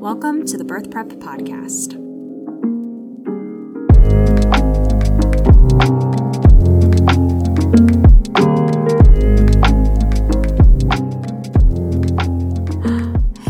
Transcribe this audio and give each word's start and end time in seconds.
Welcome 0.00 0.46
to 0.46 0.56
the 0.56 0.64
Birth 0.64 0.92
Prep 0.92 1.08
Podcast. 1.08 1.94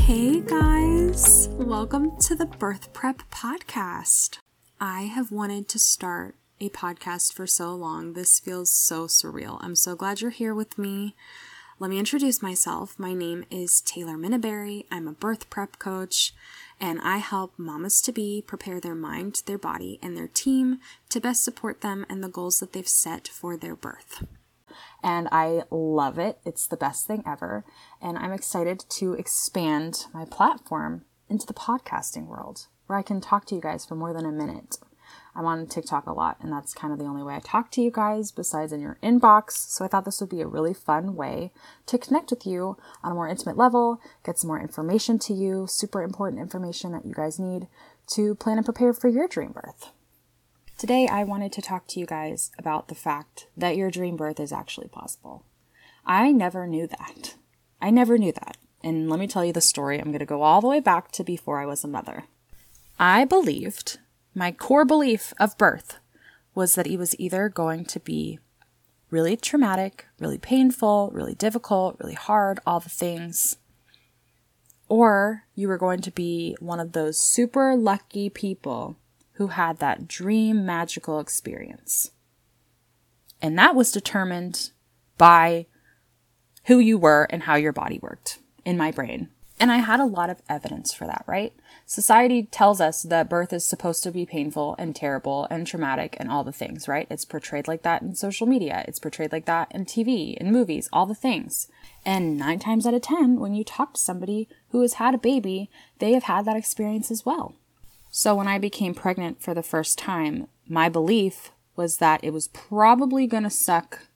Hey 0.01 0.41
guys, 0.41 1.49
welcome 1.53 2.17
to 2.21 2.35
the 2.35 2.47
Birth 2.47 2.95
Prep 2.95 3.19
Podcast. 3.31 4.39
I 4.81 5.03
have 5.03 5.31
wanted 5.31 5.69
to 5.69 5.79
start 5.79 6.35
a 6.63 6.71
podcast 6.71 7.35
for 7.35 7.47
so 7.47 7.75
long. 7.75 8.15
This 8.15 8.41
feels 8.41 8.71
so 8.71 9.07
surreal. 9.07 9.59
I'm 9.61 9.77
so 9.77 9.95
glad 9.95 10.23
you're 10.23 10.31
here 10.31 10.55
with 10.55 10.79
me. 10.79 11.15
Let 11.81 11.91
me 11.91 11.99
introduce 12.01 12.43
myself. 12.43 12.99
My 12.99 13.15
name 13.15 13.45
is 13.53 13.81
Taylor 13.81 14.17
Minneberry. 14.17 14.87
I'm 14.91 15.07
a 15.07 15.13
birth 15.13 15.49
prep 15.49 15.79
coach, 15.79 16.35
and 16.81 17.01
I 17.01 17.19
help 17.19 17.53
mamas 17.57 18.03
to 18.03 18.11
be 18.11 18.43
prepare 18.45 18.81
their 18.81 18.97
mind, 18.97 19.43
their 19.47 19.59
body, 19.59 20.01
and 20.03 20.17
their 20.17 20.27
team 20.27 20.81
to 21.11 21.21
best 21.21 21.45
support 21.45 21.81
them 21.81 22.05
and 22.09 22.21
the 22.21 22.29
goals 22.29 22.59
that 22.59 22.73
they've 22.73 22.89
set 22.89 23.29
for 23.29 23.57
their 23.57 23.77
birth. 23.77 24.27
And 25.05 25.29
I 25.31 25.63
love 25.71 26.19
it. 26.19 26.41
It's 26.45 26.67
the 26.67 26.77
best 26.77 27.07
thing 27.07 27.23
ever. 27.25 27.65
And 28.03 28.19
I'm 28.19 28.33
excited 28.33 28.85
to 28.89 29.13
expand 29.13 30.07
my 30.13 30.25
platform 30.25 31.05
into 31.29 31.47
the 31.47 31.55
podcasting 31.55 32.27
world 32.27 32.67
where 32.89 32.99
I 32.99 33.03
can 33.03 33.21
talk 33.21 33.45
to 33.47 33.55
you 33.55 33.61
guys 33.61 33.87
for 33.87 33.95
more 33.95 34.13
than 34.13 34.27
a 34.27 34.33
minute. 34.33 34.79
I'm 35.35 35.47
on 35.47 35.67
TikTok 35.67 36.07
a 36.07 36.13
lot, 36.13 36.37
and 36.41 36.53
that's 36.53 36.75
kind 36.75 36.93
of 36.93 36.99
the 36.99 37.05
only 37.05 37.23
way 37.23 37.35
I 37.35 37.41
talk 37.41 37.71
to 37.73 37.83
you 37.83 37.91
guys 37.91 38.33
besides 38.33 38.73
in 38.73 38.81
your 38.81 38.99
inbox. 39.03 39.53
So 39.53 39.85
I 39.85 39.89
thought 39.89 40.05
this 40.05 40.21
would 40.21 40.31
be 40.31 40.41
a 40.41 40.47
really 40.47 40.75
fun 40.75 41.15
way 41.15 41.53
to 41.87 41.99
connect 41.99 42.31
with 42.31 42.47
you 42.47 42.77
on 43.03 43.13
a 43.13 43.15
more 43.15 43.29
intimate 43.29 43.57
level, 43.57 44.01
get 44.25 44.39
some 44.39 44.49
more 44.49 44.61
information 44.61 45.19
to 45.21 45.35
you, 45.35 45.67
super 45.69 46.03
important 46.03 46.41
information 46.41 46.93
that 46.93 47.07
you 47.07 47.15
guys 47.15 47.39
need 47.39 47.69
to 48.15 48.35
plan 48.35 48.59
and 48.59 48.65
prepare 48.65 48.93
for 48.93 49.09
your 49.09 49.29
dream 49.29 49.53
birth. 49.53 49.93
Today, 50.79 51.09
I 51.09 51.25
wanted 51.25 51.53
to 51.53 51.63
talk 51.63 51.87
to 51.89 52.01
you 52.01 52.07
guys 52.07 52.51
about 52.59 52.89
the 52.89 52.95
fact 52.95 53.49
that 53.57 53.77
your 53.77 53.91
dream 53.91 54.17
birth 54.17 54.39
is 54.39 54.53
actually 54.53 54.89
possible. 54.89 55.45
I 56.07 56.31
never 56.33 56.67
knew 56.67 56.87
that. 56.87 57.35
I 57.83 57.91
never 57.91 58.17
knew 58.17 58.33
that. 58.33 58.57
And 58.83 59.11
let 59.11 59.19
me 59.19 59.27
tell 59.27 59.45
you 59.45 59.53
the 59.53 59.61
story. 59.61 59.99
I'm 59.99 60.07
going 60.13 60.21
to 60.21 60.25
go 60.25 60.43
all 60.43 60.61
the 60.61 60.69
way 60.69 60.81
back 60.81 61.11
to 61.13 61.25
before 61.25 61.61
I 61.61 61.67
was 61.67 61.83
a 61.83 61.89
mother. 61.89 62.25
I 62.99 63.25
believed 63.25 63.99
my 64.39 64.53
core 64.53 64.85
belief 64.85 65.35
of 65.39 65.59
birth 65.59 65.99
was 66.55 66.75
that 66.77 66.87
it 66.87 66.97
was 66.97 67.19
either 67.19 67.49
going 67.49 67.85
to 67.85 68.01
be 68.01 68.39
really 69.11 69.37
traumatic, 69.37 70.07
really 70.19 70.39
painful, 70.39 71.11
really 71.13 71.35
difficult, 71.35 71.97
really 71.99 72.15
hard, 72.15 72.61
all 72.67 72.81
the 72.81 72.89
things, 72.89 73.57
or 74.89 75.45
you 75.55 75.69
were 75.69 75.79
going 75.79 76.01
to 76.01 76.11
be 76.11 76.57
one 76.61 76.81
of 76.81 76.93
those 76.93 77.19
super 77.19 77.77
lucky 77.77 78.31
people 78.31 78.97
who 79.33 79.49
had 79.49 79.79
that 79.79 80.09
dream 80.09 80.65
magical 80.65 81.21
experience. 81.21 82.11
And 83.41 83.59
that 83.59 83.75
was 83.75 83.93
determined 83.93 84.71
by 85.17 85.67
who 86.65 86.79
you 86.79 86.99
were 86.99 87.27
and 87.31 87.45
how 87.45 87.55
your 87.55 87.73
body 87.73 87.99
worked 88.01 88.39
in 88.65 88.77
my 88.77 88.91
brain. 88.91 89.29
And 89.61 89.73
I 89.73 89.79
had 89.79 89.99
a 89.99 90.05
lot 90.05 90.31
of 90.31 90.41
evidence 90.49 90.95
for 90.95 91.07
that, 91.07 91.25
right? 91.27 91.53
Society 91.85 92.45
tells 92.45 92.81
us 92.81 93.03
that 93.03 93.29
birth 93.29 93.53
is 93.53 93.67
supposed 93.67 94.05
to 94.05 94.13
be 94.13 94.25
painful 94.25 94.77
and 94.79 94.95
terrible 94.95 95.49
and 95.51 95.67
traumatic 95.67 96.17
and 96.21 96.31
all 96.31 96.45
the 96.45 96.53
things, 96.53 96.87
right? 96.87 97.09
It's 97.11 97.25
portrayed 97.25 97.67
like 97.67 97.83
that 97.83 98.03
in 98.03 98.15
social 98.15 98.47
media. 98.47 98.85
It's 98.87 99.01
portrayed 99.01 99.33
like 99.33 99.47
that 99.47 99.73
in 99.73 99.85
TV, 99.85 100.37
in 100.37 100.53
movies, 100.53 100.89
all 100.93 101.07
the 101.07 101.15
things. 101.15 101.67
And 102.05 102.39
nine 102.39 102.61
times 102.61 102.87
out 102.87 102.95
of 102.95 103.03
ten, 103.03 103.41
when 103.41 103.55
you 103.55 103.65
talk 103.65 103.95
to 103.95 104.01
somebody 104.01 104.49
who 104.69 104.81
has 104.83 104.95
had 104.95 105.15
a 105.15 105.19
baby, 105.19 105.71
they 105.99 106.13
have 106.13 106.25
had 106.25 106.45
that 106.45 106.57
experience 106.57 107.11
as 107.11 107.27
well. 107.27 107.57
So 108.11 108.37
when 108.37 108.47
I 108.49 108.59
became 108.59 108.95
pregnant 108.95 109.43
for 109.43 109.55
the 109.55 109.63
first 109.63 109.99
time, 109.99 110.47
my 110.69 110.89
belief 110.89 111.51
was 111.75 111.99
that 111.99 112.23
it 112.23 112.33
was 112.33 112.49
probably 112.49 113.27
gonna 113.27 113.51
suck. 113.51 114.07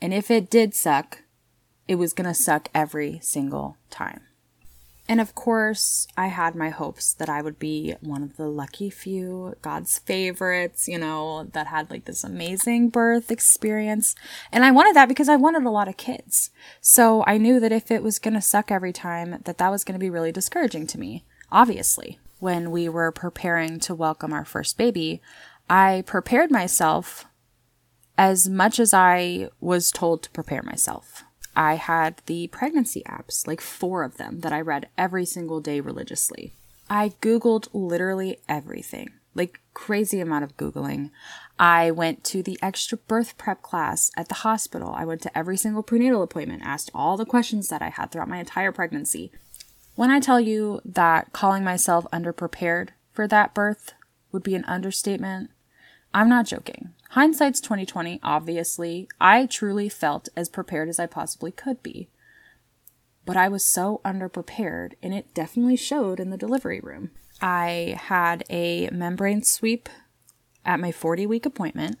And 0.00 0.12
if 0.12 0.30
it 0.30 0.50
did 0.50 0.74
suck, 0.74 1.22
it 1.86 1.96
was 1.96 2.12
gonna 2.12 2.34
suck 2.34 2.68
every 2.74 3.20
single 3.22 3.76
time. 3.90 4.22
And 5.12 5.20
of 5.20 5.34
course, 5.34 6.06
I 6.16 6.28
had 6.28 6.54
my 6.54 6.70
hopes 6.70 7.12
that 7.12 7.28
I 7.28 7.42
would 7.42 7.58
be 7.58 7.96
one 8.00 8.22
of 8.22 8.38
the 8.38 8.48
lucky 8.48 8.88
few, 8.88 9.54
God's 9.60 9.98
favorites, 9.98 10.88
you 10.88 10.96
know, 10.96 11.50
that 11.52 11.66
had 11.66 11.90
like 11.90 12.06
this 12.06 12.24
amazing 12.24 12.88
birth 12.88 13.30
experience. 13.30 14.14
And 14.50 14.64
I 14.64 14.70
wanted 14.70 14.96
that 14.96 15.10
because 15.10 15.28
I 15.28 15.36
wanted 15.36 15.64
a 15.64 15.70
lot 15.70 15.86
of 15.86 15.98
kids. 15.98 16.48
So 16.80 17.24
I 17.26 17.36
knew 17.36 17.60
that 17.60 17.72
if 17.72 17.90
it 17.90 18.02
was 18.02 18.18
going 18.18 18.32
to 18.32 18.40
suck 18.40 18.70
every 18.70 18.90
time, 18.90 19.42
that 19.44 19.58
that 19.58 19.68
was 19.68 19.84
going 19.84 19.92
to 19.92 19.98
be 19.98 20.08
really 20.08 20.32
discouraging 20.32 20.86
to 20.86 20.98
me, 20.98 21.26
obviously. 21.50 22.18
When 22.38 22.70
we 22.70 22.88
were 22.88 23.12
preparing 23.12 23.80
to 23.80 23.94
welcome 23.94 24.32
our 24.32 24.46
first 24.46 24.78
baby, 24.78 25.20
I 25.68 26.04
prepared 26.06 26.50
myself 26.50 27.26
as 28.16 28.48
much 28.48 28.80
as 28.80 28.94
I 28.94 29.50
was 29.60 29.90
told 29.90 30.22
to 30.22 30.30
prepare 30.30 30.62
myself. 30.62 31.22
I 31.54 31.74
had 31.74 32.22
the 32.26 32.46
pregnancy 32.48 33.02
apps, 33.06 33.46
like 33.46 33.60
four 33.60 34.02
of 34.02 34.16
them, 34.16 34.40
that 34.40 34.52
I 34.52 34.60
read 34.60 34.88
every 34.96 35.24
single 35.26 35.60
day 35.60 35.80
religiously. 35.80 36.54
I 36.88 37.10
Googled 37.20 37.68
literally 37.72 38.38
everything, 38.48 39.10
like 39.34 39.60
crazy 39.74 40.20
amount 40.20 40.44
of 40.44 40.56
Googling. 40.56 41.10
I 41.58 41.90
went 41.90 42.24
to 42.24 42.42
the 42.42 42.58
extra 42.62 42.98
birth 42.98 43.36
prep 43.38 43.62
class 43.62 44.10
at 44.16 44.28
the 44.28 44.36
hospital. 44.36 44.94
I 44.96 45.04
went 45.04 45.22
to 45.22 45.38
every 45.38 45.56
single 45.56 45.82
prenatal 45.82 46.22
appointment, 46.22 46.62
asked 46.64 46.90
all 46.94 47.16
the 47.16 47.26
questions 47.26 47.68
that 47.68 47.82
I 47.82 47.88
had 47.90 48.10
throughout 48.10 48.28
my 48.28 48.38
entire 48.38 48.72
pregnancy. 48.72 49.30
When 49.94 50.10
I 50.10 50.20
tell 50.20 50.40
you 50.40 50.80
that 50.84 51.32
calling 51.32 51.64
myself 51.64 52.06
underprepared 52.12 52.90
for 53.12 53.28
that 53.28 53.54
birth 53.54 53.92
would 54.32 54.42
be 54.42 54.54
an 54.54 54.64
understatement, 54.64 55.50
I'm 56.14 56.28
not 56.28 56.46
joking. 56.46 56.90
Hindsight's 57.12 57.60
2020, 57.60 58.20
obviously. 58.22 59.06
I 59.20 59.44
truly 59.44 59.90
felt 59.90 60.30
as 60.34 60.48
prepared 60.48 60.88
as 60.88 60.98
I 60.98 61.04
possibly 61.04 61.52
could 61.52 61.82
be. 61.82 62.08
But 63.26 63.36
I 63.36 63.48
was 63.48 63.62
so 63.62 64.00
underprepared, 64.02 64.94
and 65.02 65.12
it 65.12 65.34
definitely 65.34 65.76
showed 65.76 66.18
in 66.18 66.30
the 66.30 66.38
delivery 66.38 66.80
room. 66.80 67.10
I 67.42 67.98
had 68.00 68.44
a 68.48 68.88
membrane 68.90 69.42
sweep 69.42 69.90
at 70.64 70.80
my 70.80 70.90
40 70.90 71.26
week 71.26 71.44
appointment, 71.44 71.98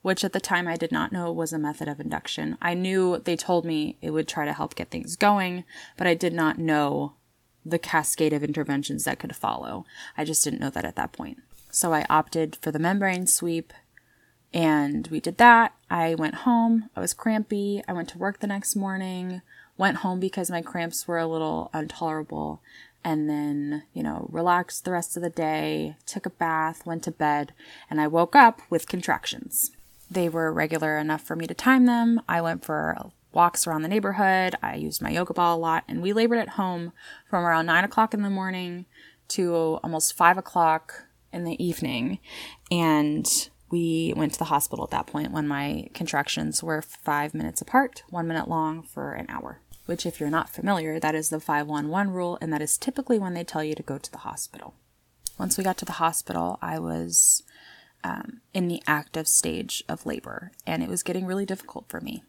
which 0.00 0.22
at 0.22 0.32
the 0.32 0.38
time 0.38 0.68
I 0.68 0.76
did 0.76 0.92
not 0.92 1.10
know 1.10 1.32
was 1.32 1.52
a 1.52 1.58
method 1.58 1.88
of 1.88 1.98
induction. 1.98 2.56
I 2.62 2.74
knew 2.74 3.18
they 3.18 3.34
told 3.34 3.64
me 3.64 3.98
it 4.00 4.10
would 4.10 4.28
try 4.28 4.44
to 4.44 4.52
help 4.52 4.76
get 4.76 4.92
things 4.92 5.16
going, 5.16 5.64
but 5.96 6.06
I 6.06 6.14
did 6.14 6.32
not 6.32 6.58
know 6.58 7.14
the 7.66 7.80
cascade 7.80 8.32
of 8.32 8.44
interventions 8.44 9.02
that 9.04 9.18
could 9.18 9.34
follow. 9.34 9.86
I 10.16 10.24
just 10.24 10.44
didn't 10.44 10.60
know 10.60 10.70
that 10.70 10.84
at 10.84 10.94
that 10.94 11.10
point. 11.10 11.38
So 11.72 11.92
I 11.92 12.06
opted 12.08 12.54
for 12.54 12.70
the 12.70 12.78
membrane 12.78 13.26
sweep 13.26 13.72
and 14.54 15.06
we 15.08 15.20
did 15.20 15.38
that. 15.38 15.74
I 15.90 16.14
went 16.14 16.36
home. 16.36 16.90
I 16.96 17.00
was 17.00 17.14
crampy. 17.14 17.82
I 17.88 17.92
went 17.92 18.08
to 18.10 18.18
work 18.18 18.40
the 18.40 18.46
next 18.46 18.76
morning, 18.76 19.42
went 19.76 19.98
home 19.98 20.20
because 20.20 20.50
my 20.50 20.62
cramps 20.62 21.08
were 21.08 21.18
a 21.18 21.26
little 21.26 21.70
intolerable, 21.74 22.60
and 23.04 23.28
then, 23.28 23.84
you 23.92 24.02
know, 24.02 24.28
relaxed 24.30 24.84
the 24.84 24.92
rest 24.92 25.16
of 25.16 25.22
the 25.22 25.30
day, 25.30 25.96
took 26.06 26.26
a 26.26 26.30
bath, 26.30 26.86
went 26.86 27.02
to 27.04 27.10
bed, 27.10 27.52
and 27.90 28.00
I 28.00 28.06
woke 28.06 28.36
up 28.36 28.60
with 28.70 28.88
contractions. 28.88 29.72
They 30.10 30.28
were 30.28 30.52
regular 30.52 30.98
enough 30.98 31.22
for 31.22 31.34
me 31.34 31.46
to 31.46 31.54
time 31.54 31.86
them. 31.86 32.20
I 32.28 32.40
went 32.40 32.64
for 32.64 33.10
walks 33.32 33.66
around 33.66 33.82
the 33.82 33.88
neighborhood. 33.88 34.54
I 34.62 34.74
used 34.76 35.00
my 35.00 35.10
yoga 35.10 35.32
ball 35.32 35.56
a 35.56 35.58
lot, 35.58 35.84
and 35.88 36.02
we 36.02 36.12
labored 36.12 36.38
at 36.38 36.50
home 36.50 36.92
from 37.28 37.44
around 37.44 37.66
nine 37.66 37.84
o'clock 37.84 38.12
in 38.12 38.22
the 38.22 38.30
morning 38.30 38.84
to 39.28 39.80
almost 39.82 40.14
five 40.14 40.36
o'clock 40.36 41.04
in 41.32 41.44
the 41.44 41.62
evening. 41.64 42.18
And 42.70 43.26
we 43.72 44.12
went 44.14 44.34
to 44.34 44.38
the 44.38 44.44
hospital 44.44 44.84
at 44.84 44.90
that 44.90 45.06
point 45.06 45.32
when 45.32 45.48
my 45.48 45.88
contractions 45.94 46.62
were 46.62 46.82
five 46.82 47.34
minutes 47.34 47.62
apart, 47.62 48.04
one 48.10 48.28
minute 48.28 48.46
long 48.46 48.82
for 48.82 49.14
an 49.14 49.26
hour. 49.28 49.60
Which, 49.86 50.06
if 50.06 50.20
you're 50.20 50.30
not 50.30 50.50
familiar, 50.50 51.00
that 51.00 51.14
is 51.14 51.30
the 51.30 51.40
511 51.40 52.12
rule, 52.12 52.38
and 52.40 52.52
that 52.52 52.62
is 52.62 52.78
typically 52.78 53.18
when 53.18 53.34
they 53.34 53.42
tell 53.42 53.64
you 53.64 53.74
to 53.74 53.82
go 53.82 53.98
to 53.98 54.12
the 54.12 54.18
hospital. 54.18 54.74
Once 55.38 55.58
we 55.58 55.64
got 55.64 55.76
to 55.78 55.84
the 55.84 55.92
hospital, 55.92 56.58
I 56.62 56.78
was 56.78 57.42
um, 58.04 58.42
in 58.54 58.68
the 58.68 58.82
active 58.86 59.26
stage 59.26 59.82
of 59.88 60.06
labor, 60.06 60.52
and 60.66 60.82
it 60.82 60.88
was 60.88 61.02
getting 61.02 61.26
really 61.26 61.46
difficult 61.46 61.86
for 61.88 62.00
me. 62.00 62.22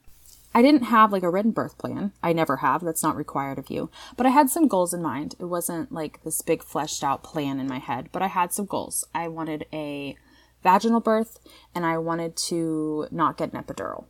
I 0.56 0.62
didn't 0.62 0.83
have 0.83 1.12
like 1.12 1.23
a 1.23 1.29
written 1.29 1.51
birth 1.51 1.77
plan. 1.77 2.13
I 2.23 2.31
never 2.31 2.57
have. 2.57 2.81
That's 2.81 3.03
not 3.03 3.15
required 3.15 3.59
of 3.59 3.69
you. 3.69 3.89
But 4.15 4.27
I 4.27 4.29
had 4.29 4.50
some 4.50 4.67
goals 4.67 4.94
in 4.94 5.01
mind. 5.01 5.35
It 5.39 5.45
wasn't 5.45 5.91
like 5.91 6.23
this 6.23 6.41
big 6.41 6.63
fleshed 6.63 7.03
out 7.03 7.23
plan 7.23 7.59
in 7.59 7.67
my 7.67 7.79
head, 7.79 8.09
but 8.12 8.21
I 8.21 8.27
had 8.27 8.53
some 8.53 8.65
goals. 8.65 9.03
I 9.13 9.27
wanted 9.27 9.65
a 9.73 10.15
vaginal 10.63 11.01
birth 11.01 11.39
and 11.75 11.86
I 11.86 11.98
wanted 11.98 12.36
to 12.48 13.07
not 13.12 13.38
get 13.38 13.54
an 13.54 13.62
epidural. 13.62 14.06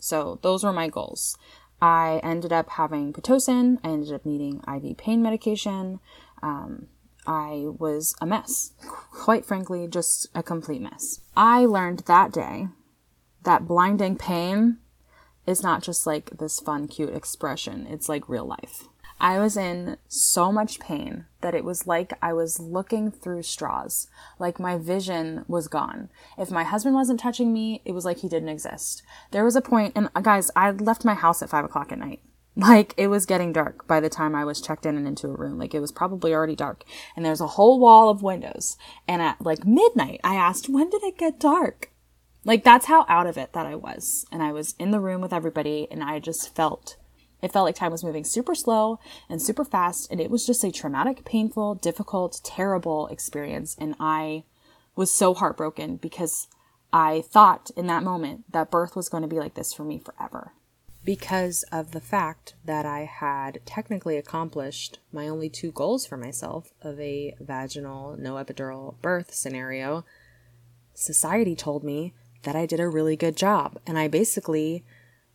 So 0.00 0.38
those 0.42 0.64
were 0.64 0.72
my 0.72 0.88
goals. 0.88 1.36
I 1.80 2.20
ended 2.22 2.52
up 2.52 2.70
having 2.70 3.12
Pitocin. 3.12 3.78
I 3.84 3.88
ended 3.88 4.12
up 4.12 4.24
needing 4.24 4.62
IV 4.66 4.96
pain 4.96 5.22
medication. 5.22 6.00
Um, 6.42 6.86
I 7.26 7.66
was 7.66 8.14
a 8.20 8.26
mess. 8.26 8.72
Quite 9.12 9.44
frankly, 9.44 9.86
just 9.86 10.28
a 10.34 10.42
complete 10.42 10.80
mess. 10.80 11.20
I 11.36 11.66
learned 11.66 12.00
that 12.06 12.32
day 12.32 12.68
that 13.44 13.66
blinding 13.66 14.16
pain 14.16 14.78
is 15.46 15.62
not 15.62 15.82
just 15.82 16.06
like 16.06 16.30
this 16.38 16.60
fun, 16.60 16.88
cute 16.88 17.14
expression. 17.14 17.86
It's 17.88 18.08
like 18.08 18.28
real 18.28 18.44
life. 18.44 18.84
I 19.20 19.38
was 19.38 19.56
in 19.56 19.96
so 20.06 20.52
much 20.52 20.78
pain 20.78 21.26
that 21.40 21.54
it 21.54 21.64
was 21.64 21.86
like 21.86 22.12
I 22.22 22.32
was 22.32 22.60
looking 22.60 23.10
through 23.10 23.42
straws. 23.42 24.08
Like 24.38 24.60
my 24.60 24.78
vision 24.78 25.44
was 25.48 25.68
gone. 25.68 26.08
If 26.36 26.50
my 26.50 26.64
husband 26.64 26.94
wasn't 26.94 27.20
touching 27.20 27.52
me, 27.52 27.82
it 27.84 27.92
was 27.92 28.04
like 28.04 28.18
he 28.18 28.28
didn't 28.28 28.48
exist. 28.48 29.02
There 29.32 29.44
was 29.44 29.56
a 29.56 29.60
point, 29.60 29.92
and 29.96 30.08
uh, 30.14 30.20
guys, 30.20 30.50
I 30.54 30.70
left 30.70 31.04
my 31.04 31.14
house 31.14 31.42
at 31.42 31.50
five 31.50 31.64
o'clock 31.64 31.90
at 31.92 31.98
night. 31.98 32.20
Like 32.58 32.92
it 32.96 33.06
was 33.06 33.24
getting 33.24 33.52
dark 33.52 33.86
by 33.86 34.00
the 34.00 34.08
time 34.08 34.34
I 34.34 34.44
was 34.44 34.60
checked 34.60 34.84
in 34.84 34.96
and 34.96 35.06
into 35.06 35.28
a 35.28 35.36
room. 35.36 35.58
Like 35.58 35.74
it 35.74 35.80
was 35.80 35.92
probably 35.92 36.34
already 36.34 36.56
dark. 36.56 36.82
And 37.14 37.24
there's 37.24 37.40
a 37.40 37.46
whole 37.46 37.78
wall 37.78 38.10
of 38.10 38.20
windows. 38.20 38.76
And 39.06 39.22
at 39.22 39.40
like 39.40 39.64
midnight, 39.64 40.20
I 40.24 40.34
asked, 40.34 40.68
when 40.68 40.90
did 40.90 41.04
it 41.04 41.18
get 41.18 41.38
dark? 41.38 41.92
Like 42.44 42.64
that's 42.64 42.86
how 42.86 43.06
out 43.08 43.28
of 43.28 43.38
it 43.38 43.52
that 43.52 43.66
I 43.66 43.76
was. 43.76 44.26
And 44.32 44.42
I 44.42 44.50
was 44.50 44.74
in 44.76 44.90
the 44.90 44.98
room 44.98 45.20
with 45.20 45.32
everybody 45.32 45.86
and 45.88 46.02
I 46.02 46.18
just 46.18 46.52
felt 46.56 46.96
it 47.40 47.52
felt 47.52 47.64
like 47.64 47.76
time 47.76 47.92
was 47.92 48.04
moving 48.04 48.24
super 48.24 48.54
slow 48.54 48.98
and 49.28 49.40
super 49.40 49.64
fast, 49.64 50.10
and 50.10 50.20
it 50.20 50.30
was 50.30 50.46
just 50.46 50.64
a 50.64 50.72
traumatic, 50.72 51.24
painful, 51.24 51.76
difficult, 51.76 52.40
terrible 52.42 53.06
experience. 53.08 53.76
And 53.78 53.94
I 54.00 54.44
was 54.96 55.10
so 55.12 55.34
heartbroken 55.34 55.96
because 55.96 56.48
I 56.92 57.22
thought 57.22 57.70
in 57.76 57.86
that 57.86 58.02
moment 58.02 58.52
that 58.52 58.70
birth 58.70 58.96
was 58.96 59.08
going 59.08 59.22
to 59.22 59.28
be 59.28 59.38
like 59.38 59.54
this 59.54 59.72
for 59.72 59.84
me 59.84 59.98
forever. 59.98 60.52
Because 61.04 61.64
of 61.70 61.92
the 61.92 62.00
fact 62.00 62.54
that 62.64 62.84
I 62.84 63.04
had 63.04 63.60
technically 63.64 64.16
accomplished 64.16 64.98
my 65.12 65.28
only 65.28 65.48
two 65.48 65.70
goals 65.70 66.06
for 66.06 66.16
myself 66.16 66.72
of 66.82 66.98
a 66.98 67.34
vaginal, 67.40 68.16
no 68.18 68.34
epidural 68.34 69.00
birth 69.00 69.32
scenario, 69.32 70.04
society 70.94 71.54
told 71.54 71.84
me 71.84 72.14
that 72.42 72.56
I 72.56 72.66
did 72.66 72.80
a 72.80 72.88
really 72.88 73.16
good 73.16 73.36
job. 73.36 73.78
And 73.86 73.98
I 73.98 74.08
basically 74.08 74.84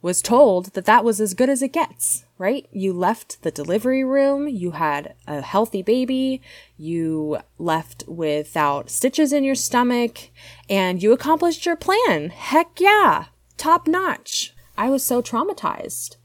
was 0.03 0.21
told 0.21 0.73
that 0.73 0.83
that 0.83 1.05
was 1.05 1.21
as 1.21 1.33
good 1.33 1.49
as 1.49 1.61
it 1.61 1.71
gets, 1.71 2.25
right? 2.37 2.67
You 2.73 2.91
left 2.91 3.41
the 3.41 3.51
delivery 3.51 4.03
room, 4.03 4.49
you 4.49 4.71
had 4.71 5.15
a 5.25 5.39
healthy 5.39 5.81
baby, 5.81 6.41
you 6.75 7.39
left 7.57 8.03
without 8.05 8.89
stitches 8.89 9.31
in 9.31 9.45
your 9.45 9.55
stomach, 9.55 10.29
and 10.69 11.01
you 11.01 11.13
accomplished 11.13 11.65
your 11.65 11.77
plan. 11.77 12.31
Heck 12.31 12.81
yeah, 12.81 13.27
top 13.55 13.87
notch. 13.87 14.53
I 14.77 14.89
was 14.89 15.05
so 15.05 15.21
traumatized 15.21 16.17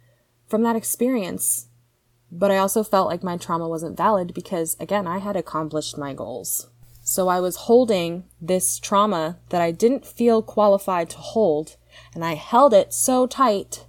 from 0.49 0.65
that 0.65 0.75
experience, 0.75 1.69
but 2.33 2.51
I 2.51 2.59
also 2.59 2.83
felt 2.83 3.09
like 3.09 3.23
my 3.23 3.37
trauma 3.37 3.69
wasn't 3.69 3.97
valid 3.97 4.35
because, 4.35 4.77
again, 4.81 5.07
I 5.07 5.19
had 5.19 5.37
accomplished 5.37 5.97
my 5.97 6.15
goals. 6.15 6.69
So 7.03 7.29
I 7.29 7.39
was 7.39 7.57
holding 7.57 8.25
this 8.41 8.81
trauma 8.81 9.39
that 9.51 9.63
I 9.63 9.71
didn't 9.71 10.05
feel 10.05 10.43
qualified 10.43 11.11
to 11.11 11.19
hold 11.19 11.77
and 12.15 12.25
I 12.25 12.35
held 12.35 12.73
it 12.73 12.93
so 12.93 13.27
tight 13.27 13.87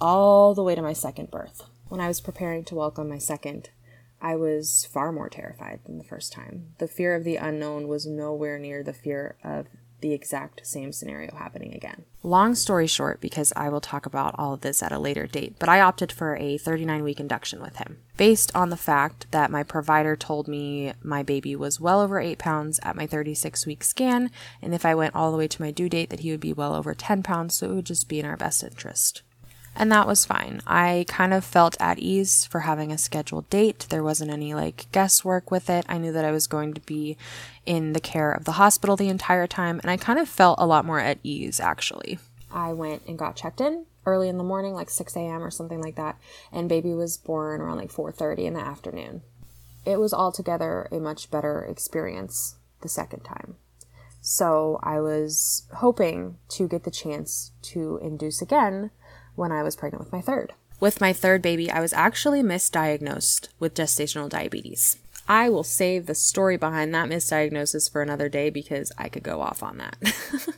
all 0.00 0.54
the 0.54 0.62
way 0.62 0.74
to 0.74 0.82
my 0.82 0.92
second 0.92 1.30
birth. 1.30 1.64
When 1.88 2.00
I 2.00 2.08
was 2.08 2.20
preparing 2.20 2.64
to 2.64 2.74
welcome 2.74 3.08
my 3.08 3.18
second, 3.18 3.70
I 4.20 4.36
was 4.36 4.86
far 4.90 5.12
more 5.12 5.28
terrified 5.28 5.80
than 5.84 5.98
the 5.98 6.04
first 6.04 6.32
time. 6.32 6.74
The 6.78 6.88
fear 6.88 7.14
of 7.14 7.24
the 7.24 7.36
unknown 7.36 7.88
was 7.88 8.06
nowhere 8.06 8.58
near 8.58 8.82
the 8.82 8.92
fear 8.92 9.36
of 9.42 9.66
the 10.00 10.12
exact 10.12 10.66
same 10.66 10.92
scenario 10.92 11.34
happening 11.34 11.74
again. 11.74 12.04
Long 12.22 12.54
story 12.54 12.86
short, 12.86 13.20
because 13.20 13.52
I 13.56 13.68
will 13.68 13.80
talk 13.80 14.06
about 14.06 14.34
all 14.38 14.54
of 14.54 14.60
this 14.60 14.82
at 14.82 14.92
a 14.92 14.98
later 14.98 15.26
date, 15.26 15.54
but 15.58 15.68
I 15.68 15.80
opted 15.80 16.12
for 16.12 16.36
a 16.36 16.58
39 16.58 17.02
week 17.02 17.20
induction 17.20 17.62
with 17.62 17.76
him 17.76 17.98
based 18.16 18.54
on 18.54 18.68
the 18.68 18.76
fact 18.76 19.26
that 19.30 19.50
my 19.50 19.62
provider 19.62 20.14
told 20.14 20.46
me 20.46 20.92
my 21.02 21.22
baby 21.22 21.56
was 21.56 21.80
well 21.80 22.02
over 22.02 22.20
8 22.20 22.38
pounds 22.38 22.78
at 22.82 22.96
my 22.96 23.06
36 23.06 23.66
week 23.66 23.82
scan, 23.82 24.30
and 24.60 24.74
if 24.74 24.84
I 24.84 24.94
went 24.94 25.14
all 25.14 25.32
the 25.32 25.38
way 25.38 25.48
to 25.48 25.62
my 25.62 25.70
due 25.70 25.88
date, 25.88 26.10
that 26.10 26.20
he 26.20 26.30
would 26.30 26.40
be 26.40 26.52
well 26.52 26.74
over 26.74 26.94
10 26.94 27.22
pounds, 27.22 27.54
so 27.54 27.70
it 27.70 27.74
would 27.74 27.86
just 27.86 28.08
be 28.08 28.20
in 28.20 28.26
our 28.26 28.36
best 28.36 28.62
interest 28.62 29.22
and 29.76 29.90
that 29.92 30.06
was 30.06 30.24
fine. 30.24 30.60
I 30.66 31.04
kind 31.08 31.32
of 31.32 31.44
felt 31.44 31.76
at 31.80 31.98
ease 31.98 32.44
for 32.44 32.60
having 32.60 32.92
a 32.92 32.98
scheduled 32.98 33.48
date. 33.50 33.86
There 33.88 34.02
wasn't 34.02 34.30
any 34.30 34.54
like 34.54 34.86
guesswork 34.92 35.50
with 35.50 35.70
it. 35.70 35.86
I 35.88 35.98
knew 35.98 36.12
that 36.12 36.24
I 36.24 36.32
was 36.32 36.46
going 36.46 36.74
to 36.74 36.80
be 36.82 37.16
in 37.66 37.92
the 37.92 38.00
care 38.00 38.32
of 38.32 38.44
the 38.44 38.52
hospital 38.52 38.96
the 38.96 39.08
entire 39.08 39.46
time, 39.46 39.80
and 39.80 39.90
I 39.90 39.96
kind 39.96 40.18
of 40.18 40.28
felt 40.28 40.58
a 40.58 40.66
lot 40.66 40.84
more 40.84 41.00
at 41.00 41.18
ease 41.22 41.60
actually. 41.60 42.18
I 42.52 42.72
went 42.72 43.02
and 43.06 43.18
got 43.18 43.36
checked 43.36 43.60
in 43.60 43.86
early 44.06 44.28
in 44.28 44.38
the 44.38 44.44
morning, 44.44 44.74
like 44.74 44.90
6 44.90 45.14
a.m. 45.16 45.42
or 45.42 45.50
something 45.50 45.80
like 45.80 45.96
that, 45.96 46.18
and 46.52 46.68
baby 46.68 46.92
was 46.92 47.16
born 47.16 47.60
around 47.60 47.78
like 47.78 47.92
4:30 47.92 48.46
in 48.46 48.54
the 48.54 48.60
afternoon. 48.60 49.22
It 49.86 49.98
was 49.98 50.12
altogether 50.12 50.88
a 50.90 50.98
much 50.98 51.30
better 51.30 51.62
experience 51.62 52.56
the 52.82 52.88
second 52.88 53.20
time. 53.20 53.56
So 54.20 54.78
I 54.82 55.00
was 55.00 55.66
hoping 55.76 56.36
to 56.50 56.68
get 56.68 56.84
the 56.84 56.90
chance 56.90 57.52
to 57.62 57.98
induce 58.02 58.42
again 58.42 58.90
when 59.40 59.50
I 59.50 59.62
was 59.62 59.74
pregnant 59.74 60.04
with 60.04 60.12
my 60.12 60.20
third. 60.20 60.52
With 60.78 61.00
my 61.00 61.12
third 61.12 61.40
baby, 61.42 61.70
I 61.70 61.80
was 61.80 61.94
actually 61.94 62.42
misdiagnosed 62.42 63.48
with 63.58 63.74
gestational 63.74 64.28
diabetes. 64.28 64.98
I 65.28 65.48
will 65.48 65.62
save 65.62 66.06
the 66.06 66.14
story 66.14 66.56
behind 66.56 66.94
that 66.94 67.08
misdiagnosis 67.08 67.90
for 67.90 68.02
another 68.02 68.28
day 68.28 68.50
because 68.50 68.92
I 68.98 69.08
could 69.08 69.22
go 69.22 69.40
off 69.40 69.62
on 69.62 69.78
that. 69.78 69.96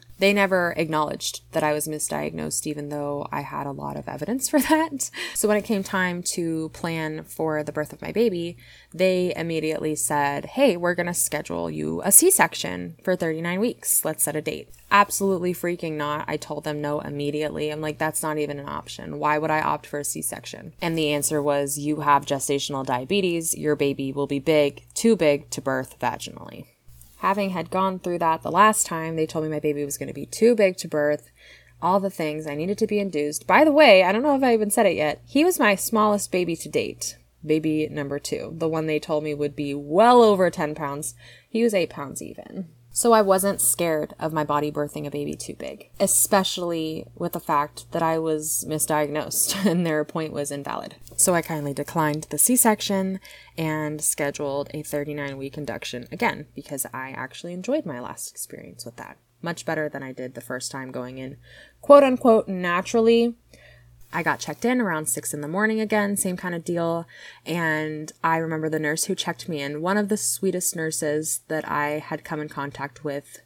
they 0.18 0.32
never 0.32 0.72
acknowledged 0.76 1.42
that 1.52 1.62
I 1.62 1.72
was 1.72 1.88
misdiagnosed, 1.88 2.66
even 2.66 2.88
though 2.88 3.26
I 3.30 3.40
had 3.42 3.66
a 3.66 3.72
lot 3.72 3.96
of 3.96 4.08
evidence 4.08 4.48
for 4.50 4.60
that. 4.60 5.10
So 5.34 5.48
when 5.48 5.56
it 5.56 5.64
came 5.64 5.82
time 5.82 6.22
to 6.34 6.70
plan 6.70 7.24
for 7.24 7.62
the 7.62 7.72
birth 7.72 7.92
of 7.92 8.00
my 8.00 8.12
baby, 8.12 8.56
they 8.94 9.34
immediately 9.34 9.94
said, 9.94 10.46
Hey, 10.46 10.76
we're 10.76 10.94
going 10.94 11.06
to 11.06 11.14
schedule 11.14 11.70
you 11.70 12.02
a 12.04 12.12
C 12.12 12.30
section 12.30 12.96
for 13.02 13.16
39 13.16 13.60
weeks. 13.60 14.04
Let's 14.04 14.24
set 14.24 14.36
a 14.36 14.42
date. 14.42 14.68
Absolutely 14.90 15.54
freaking 15.54 15.94
not. 15.94 16.26
I 16.28 16.36
told 16.36 16.64
them 16.64 16.82
no 16.82 17.00
immediately. 17.00 17.70
I'm 17.70 17.80
like, 17.80 17.96
that's 17.96 18.22
not 18.22 18.36
even 18.36 18.58
an 18.58 18.68
option. 18.68 19.18
Why 19.18 19.38
would 19.38 19.50
I 19.50 19.62
opt 19.62 19.86
for 19.86 19.98
a 19.98 20.04
C 20.04 20.20
section? 20.20 20.74
And 20.82 20.98
the 20.98 21.10
answer 21.12 21.42
was, 21.42 21.78
You 21.78 22.00
have 22.00 22.26
gestational 22.26 22.84
diabetes. 22.84 23.56
Your 23.56 23.74
baby 23.74 24.12
will 24.12 24.26
be 24.26 24.38
big, 24.62 24.84
too 24.94 25.16
big 25.16 25.50
to 25.50 25.60
birth 25.60 25.98
vaginally. 25.98 26.66
Having 27.18 27.50
had 27.50 27.70
gone 27.70 27.98
through 27.98 28.18
that 28.20 28.42
the 28.42 28.50
last 28.50 28.86
time, 28.86 29.16
they 29.16 29.26
told 29.26 29.44
me 29.44 29.50
my 29.50 29.58
baby 29.58 29.84
was 29.84 29.98
going 29.98 30.08
to 30.08 30.14
be 30.14 30.26
too 30.26 30.54
big 30.54 30.76
to 30.78 30.88
birth 30.88 31.30
all 31.80 31.98
the 31.98 32.10
things 32.10 32.46
I 32.46 32.54
needed 32.54 32.78
to 32.78 32.86
be 32.86 33.00
induced. 33.00 33.44
By 33.44 33.64
the 33.64 33.72
way, 33.72 34.04
I 34.04 34.12
don't 34.12 34.22
know 34.22 34.36
if 34.36 34.42
I 34.42 34.54
even 34.54 34.70
said 34.70 34.86
it 34.86 34.94
yet. 34.94 35.20
He 35.26 35.44
was 35.44 35.58
my 35.58 35.74
smallest 35.74 36.30
baby 36.30 36.54
to 36.54 36.68
date. 36.68 37.16
Baby 37.44 37.88
number 37.90 38.20
two. 38.20 38.54
The 38.56 38.68
one 38.68 38.86
they 38.86 39.00
told 39.00 39.24
me 39.24 39.34
would 39.34 39.56
be 39.56 39.74
well 39.74 40.22
over 40.22 40.48
10 40.48 40.76
pounds. 40.76 41.16
He 41.48 41.64
was 41.64 41.74
8 41.74 41.90
pounds 41.90 42.22
even. 42.22 42.68
So 42.94 43.12
I 43.12 43.22
wasn't 43.22 43.62
scared 43.62 44.14
of 44.20 44.34
my 44.34 44.44
body 44.44 44.70
birthing 44.70 45.06
a 45.06 45.10
baby 45.10 45.34
too 45.34 45.54
big, 45.54 45.88
especially 45.98 47.06
with 47.14 47.32
the 47.32 47.40
fact 47.40 47.90
that 47.92 48.02
I 48.02 48.18
was 48.18 48.66
misdiagnosed 48.68 49.64
and 49.66 49.86
their 49.86 50.04
point 50.04 50.32
was 50.32 50.50
invalid. 50.50 50.96
So 51.16 51.34
I 51.34 51.40
kindly 51.40 51.72
declined 51.72 52.26
the 52.28 52.36
C 52.36 52.54
section 52.54 53.18
and 53.56 54.02
scheduled 54.02 54.69
a 54.74 54.82
39 54.82 55.38
week 55.38 55.56
induction 55.56 56.06
again 56.12 56.46
because 56.55 56.84
I 56.93 57.10
actually 57.10 57.55
enjoyed 57.55 57.86
my 57.86 57.98
last 57.98 58.31
experience 58.31 58.84
with 58.84 58.96
that. 58.96 59.17
Much 59.40 59.64
better 59.64 59.88
than 59.88 60.02
I 60.02 60.12
did 60.12 60.34
the 60.34 60.40
first 60.40 60.70
time 60.70 60.93
going 60.93 61.17
in 61.17 61.38
quote 61.81 62.02
unquote 62.02 62.46
naturally 62.46 63.36
I 64.12 64.22
got 64.22 64.40
checked 64.40 64.64
in 64.64 64.81
around 64.81 65.06
six 65.06 65.32
in 65.32 65.40
the 65.40 65.48
morning 65.48 65.81
again, 65.81 66.16
same 66.16 66.36
kind 66.36 66.54
of 66.54 66.64
deal. 66.64 67.06
And 67.46 68.12
I 68.22 68.36
remember 68.36 68.69
the 68.69 68.78
nurse 68.78 69.04
who 69.04 69.14
checked 69.14 69.48
me 69.48 69.60
in, 69.60 69.81
one 69.81 69.96
of 69.96 70.08
the 70.08 70.16
sweetest 70.16 70.76
nurses 70.76 71.40
that 71.48 71.69
I 71.69 71.98
had 71.98 72.24
come 72.24 72.40
in 72.40 72.48
contact 72.48 73.04
with 73.04 73.40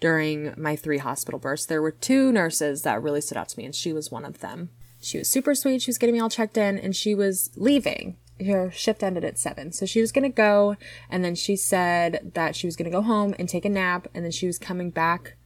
during 0.00 0.54
my 0.56 0.74
three 0.74 0.98
hospital 0.98 1.38
births. 1.38 1.66
There 1.66 1.82
were 1.82 1.92
two 1.92 2.32
nurses 2.32 2.82
that 2.82 3.02
really 3.02 3.20
stood 3.20 3.38
out 3.38 3.50
to 3.50 3.58
me, 3.58 3.64
and 3.64 3.74
she 3.74 3.92
was 3.92 4.10
one 4.10 4.24
of 4.24 4.40
them. 4.40 4.70
She 5.00 5.18
was 5.18 5.28
super 5.28 5.54
sweet. 5.54 5.82
She 5.82 5.90
was 5.90 5.98
getting 5.98 6.14
me 6.14 6.20
all 6.20 6.30
checked 6.30 6.56
in, 6.56 6.78
and 6.78 6.96
she 6.96 7.14
was 7.14 7.50
leaving. 7.56 8.16
Her 8.44 8.70
shift 8.70 9.02
ended 9.02 9.24
at 9.24 9.38
seven. 9.38 9.70
So 9.72 9.86
she 9.86 10.00
was 10.00 10.12
going 10.12 10.24
to 10.24 10.28
go, 10.34 10.76
and 11.10 11.24
then 11.24 11.34
she 11.34 11.56
said 11.56 12.32
that 12.34 12.56
she 12.56 12.66
was 12.66 12.76
going 12.76 12.90
to 12.90 12.96
go 12.96 13.02
home 13.02 13.34
and 13.38 13.48
take 13.48 13.64
a 13.64 13.70
nap, 13.70 14.08
and 14.14 14.24
then 14.24 14.32
she 14.32 14.46
was 14.46 14.58
coming 14.58 14.90
back 14.90 15.36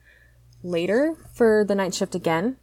later 0.62 1.16
for 1.34 1.64
the 1.66 1.74
night 1.74 1.94
shift 1.94 2.14
again 2.14 2.56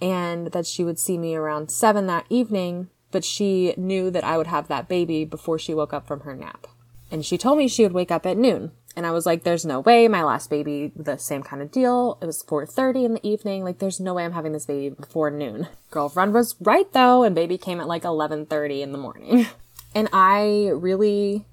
and 0.00 0.48
that 0.48 0.66
she 0.66 0.84
would 0.84 0.98
see 0.98 1.18
me 1.18 1.34
around 1.34 1.70
seven 1.70 2.06
that 2.06 2.26
evening, 2.28 2.88
but 3.10 3.24
she 3.24 3.74
knew 3.76 4.10
that 4.10 4.24
I 4.24 4.36
would 4.36 4.46
have 4.46 4.68
that 4.68 4.88
baby 4.88 5.24
before 5.24 5.58
she 5.58 5.74
woke 5.74 5.92
up 5.92 6.06
from 6.06 6.20
her 6.20 6.34
nap. 6.34 6.66
And 7.10 7.24
she 7.24 7.38
told 7.38 7.58
me 7.58 7.68
she 7.68 7.82
would 7.82 7.92
wake 7.92 8.10
up 8.10 8.26
at 8.26 8.36
noon. 8.36 8.72
And 8.96 9.06
I 9.06 9.10
was 9.10 9.26
like, 9.26 9.42
there's 9.42 9.66
no 9.66 9.80
way 9.80 10.08
my 10.08 10.22
last 10.22 10.48
baby, 10.48 10.90
the 10.96 11.18
same 11.18 11.42
kind 11.42 11.60
of 11.60 11.70
deal. 11.70 12.18
It 12.22 12.26
was 12.26 12.42
4.30 12.42 13.04
in 13.04 13.14
the 13.14 13.26
evening. 13.26 13.62
Like, 13.62 13.78
there's 13.78 14.00
no 14.00 14.14
way 14.14 14.24
I'm 14.24 14.32
having 14.32 14.52
this 14.52 14.64
baby 14.64 14.94
before 14.94 15.30
noon. 15.30 15.68
Girlfriend 15.90 16.32
was 16.32 16.56
right 16.60 16.90
though, 16.92 17.22
and 17.22 17.34
baby 17.34 17.58
came 17.58 17.78
at 17.78 17.86
like 17.86 18.04
11.30 18.04 18.80
in 18.80 18.92
the 18.92 18.98
morning. 18.98 19.46
and 19.94 20.08
I 20.12 20.70
really 20.72 21.44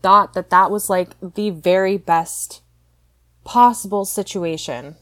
thought 0.00 0.32
that 0.32 0.50
that 0.50 0.70
was 0.70 0.90
like 0.90 1.10
the 1.20 1.50
very 1.50 1.96
best 1.96 2.62
possible 3.44 4.04
situation 4.04 4.96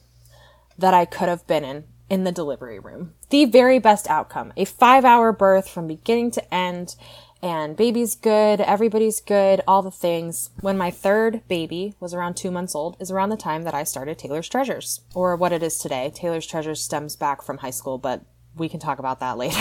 that 0.77 0.93
I 0.93 1.05
could 1.05 1.29
have 1.29 1.47
been 1.47 1.65
in 1.65 1.85
in 2.11 2.25
the 2.25 2.33
delivery 2.33 2.79
room. 2.79 3.15
The 3.31 3.47
very 3.47 3.79
best 3.79 4.11
outcome. 4.11 4.53
A 4.57 4.67
five 4.67 5.05
hour 5.05 5.33
birth 5.33 5.71
from 5.71 5.87
beginning 5.87 6.33
to 6.33 6.55
end 6.55 6.97
and 7.43 7.77
baby's 7.77 8.15
good, 8.15 8.61
everybody's 8.61 9.21
good, 9.21 9.63
all 9.67 9.81
the 9.81 9.91
things. 9.91 10.51
When 10.61 10.77
my 10.77 10.91
third 10.91 11.43
baby 11.49 11.95
was 11.99 12.13
around 12.13 12.35
two 12.35 12.51
months 12.51 12.75
old, 12.75 12.97
is 13.01 13.11
around 13.11 13.31
the 13.31 13.37
time 13.37 13.63
that 13.63 13.75
I 13.75 13.85
started 13.85 14.19
Taylor's 14.19 14.49
Treasures, 14.49 15.01
or 15.15 15.37
what 15.37 15.53
it 15.53 15.63
is 15.63 15.79
today. 15.79 16.13
Taylor's 16.15 16.47
Treasures 16.47 16.83
stems 16.83 17.17
back 17.17 17.41
from 17.41 17.59
high 17.59 17.71
school, 17.71 17.97
but 17.97 18.23
we 18.55 18.69
can 18.69 18.79
talk 18.79 18.99
about 18.99 19.21
that 19.21 19.39
later. 19.39 19.57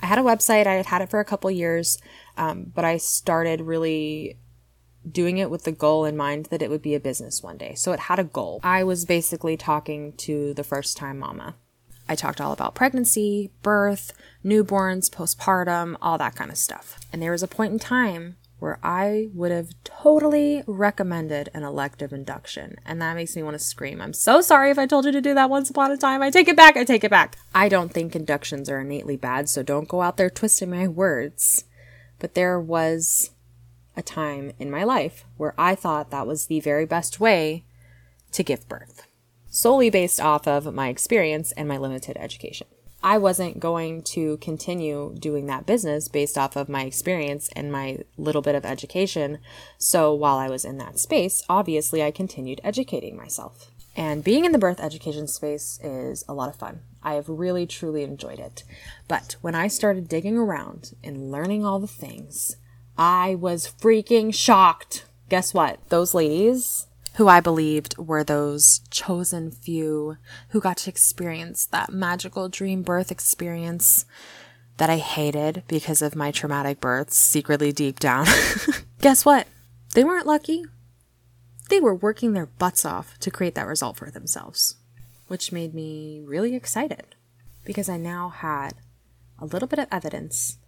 I 0.00 0.06
had 0.06 0.18
a 0.18 0.22
website, 0.22 0.66
I 0.66 0.74
had 0.74 0.86
had 0.86 1.02
it 1.02 1.10
for 1.10 1.20
a 1.20 1.24
couple 1.24 1.50
years, 1.50 1.98
um, 2.38 2.72
but 2.74 2.84
I 2.84 2.96
started 2.96 3.60
really 3.60 4.38
doing 5.10 5.38
it 5.38 5.50
with 5.50 5.64
the 5.64 5.72
goal 5.72 6.04
in 6.04 6.16
mind 6.16 6.46
that 6.46 6.62
it 6.62 6.70
would 6.70 6.82
be 6.82 6.94
a 6.94 7.00
business 7.00 7.42
one 7.42 7.58
day. 7.58 7.74
So 7.74 7.92
it 7.92 8.00
had 8.00 8.18
a 8.18 8.24
goal. 8.24 8.60
I 8.62 8.84
was 8.84 9.04
basically 9.04 9.56
talking 9.56 10.14
to 10.18 10.54
the 10.54 10.64
first 10.64 10.96
time 10.96 11.18
mama. 11.18 11.56
I 12.12 12.14
talked 12.14 12.42
all 12.42 12.52
about 12.52 12.74
pregnancy, 12.74 13.50
birth, 13.62 14.12
newborns, 14.44 15.08
postpartum, 15.08 15.96
all 16.02 16.18
that 16.18 16.34
kind 16.34 16.50
of 16.50 16.58
stuff. 16.58 17.00
And 17.10 17.22
there 17.22 17.32
was 17.32 17.42
a 17.42 17.48
point 17.48 17.72
in 17.72 17.78
time 17.78 18.36
where 18.58 18.78
I 18.82 19.30
would 19.32 19.50
have 19.50 19.70
totally 19.82 20.62
recommended 20.66 21.48
an 21.54 21.62
elective 21.62 22.12
induction. 22.12 22.76
And 22.84 23.00
that 23.00 23.16
makes 23.16 23.34
me 23.34 23.42
want 23.42 23.54
to 23.54 23.64
scream. 23.64 24.02
I'm 24.02 24.12
so 24.12 24.42
sorry 24.42 24.70
if 24.70 24.78
I 24.78 24.86
told 24.86 25.06
you 25.06 25.12
to 25.12 25.22
do 25.22 25.32
that 25.32 25.48
once 25.48 25.70
upon 25.70 25.90
a 25.90 25.96
time. 25.96 26.20
I 26.20 26.28
take 26.28 26.48
it 26.48 26.56
back. 26.56 26.76
I 26.76 26.84
take 26.84 27.02
it 27.02 27.10
back. 27.10 27.38
I 27.54 27.70
don't 27.70 27.90
think 27.90 28.14
inductions 28.14 28.68
are 28.68 28.80
innately 28.80 29.16
bad, 29.16 29.48
so 29.48 29.62
don't 29.62 29.88
go 29.88 30.02
out 30.02 30.18
there 30.18 30.28
twisting 30.28 30.70
my 30.70 30.86
words. 30.86 31.64
But 32.18 32.34
there 32.34 32.60
was 32.60 33.30
a 33.96 34.02
time 34.02 34.52
in 34.58 34.70
my 34.70 34.84
life 34.84 35.24
where 35.38 35.54
I 35.56 35.74
thought 35.74 36.10
that 36.10 36.26
was 36.26 36.46
the 36.46 36.60
very 36.60 36.84
best 36.84 37.20
way 37.20 37.64
to 38.32 38.44
give 38.44 38.68
birth, 38.68 39.06
solely 39.52 39.90
based 39.90 40.18
off 40.18 40.48
of 40.48 40.72
my 40.74 40.88
experience 40.88 41.52
and 41.52 41.68
my 41.68 41.76
limited 41.76 42.16
education. 42.16 42.66
I 43.04 43.18
wasn't 43.18 43.60
going 43.60 44.02
to 44.04 44.38
continue 44.38 45.14
doing 45.18 45.46
that 45.46 45.66
business 45.66 46.08
based 46.08 46.38
off 46.38 46.56
of 46.56 46.68
my 46.68 46.84
experience 46.84 47.50
and 47.54 47.70
my 47.70 47.98
little 48.16 48.40
bit 48.40 48.54
of 48.54 48.64
education. 48.64 49.38
So 49.76 50.14
while 50.14 50.38
I 50.38 50.48
was 50.48 50.64
in 50.64 50.78
that 50.78 50.98
space, 50.98 51.42
obviously 51.48 52.02
I 52.02 52.12
continued 52.12 52.60
educating 52.64 53.14
myself. 53.16 53.70
And 53.94 54.24
being 54.24 54.46
in 54.46 54.52
the 54.52 54.58
birth 54.58 54.80
education 54.80 55.26
space 55.26 55.78
is 55.82 56.24
a 56.26 56.32
lot 56.32 56.48
of 56.48 56.56
fun. 56.56 56.80
I 57.02 57.14
have 57.14 57.28
really 57.28 57.66
truly 57.66 58.04
enjoyed 58.04 58.38
it. 58.38 58.64
But 59.06 59.36
when 59.42 59.54
I 59.54 59.68
started 59.68 60.08
digging 60.08 60.38
around 60.38 60.94
and 61.04 61.30
learning 61.30 61.66
all 61.66 61.78
the 61.78 61.86
things, 61.86 62.56
I 62.96 63.34
was 63.34 63.70
freaking 63.80 64.32
shocked. 64.32 65.04
Guess 65.28 65.52
what? 65.52 65.78
Those 65.90 66.14
ladies 66.14 66.86
who 67.16 67.28
I 67.28 67.40
believed 67.40 67.96
were 67.98 68.24
those 68.24 68.80
chosen 68.90 69.50
few 69.50 70.16
who 70.48 70.60
got 70.60 70.78
to 70.78 70.90
experience 70.90 71.66
that 71.66 71.92
magical 71.92 72.48
dream 72.48 72.82
birth 72.82 73.10
experience 73.10 74.06
that 74.78 74.90
I 74.90 74.96
hated 74.96 75.62
because 75.68 76.02
of 76.02 76.16
my 76.16 76.30
traumatic 76.30 76.80
births 76.80 77.16
secretly 77.16 77.72
deep 77.72 78.00
down. 78.00 78.26
Guess 79.00 79.24
what? 79.24 79.46
They 79.94 80.04
weren't 80.04 80.26
lucky. 80.26 80.64
They 81.68 81.80
were 81.80 81.94
working 81.94 82.32
their 82.32 82.46
butts 82.46 82.84
off 82.84 83.18
to 83.20 83.30
create 83.30 83.54
that 83.54 83.66
result 83.66 83.96
for 83.96 84.10
themselves, 84.10 84.76
which 85.28 85.52
made 85.52 85.74
me 85.74 86.22
really 86.24 86.54
excited 86.54 87.14
because 87.64 87.88
I 87.88 87.96
now 87.96 88.30
had 88.30 88.72
a 89.38 89.46
little 89.46 89.68
bit 89.68 89.78
of 89.78 89.88
evidence 89.90 90.58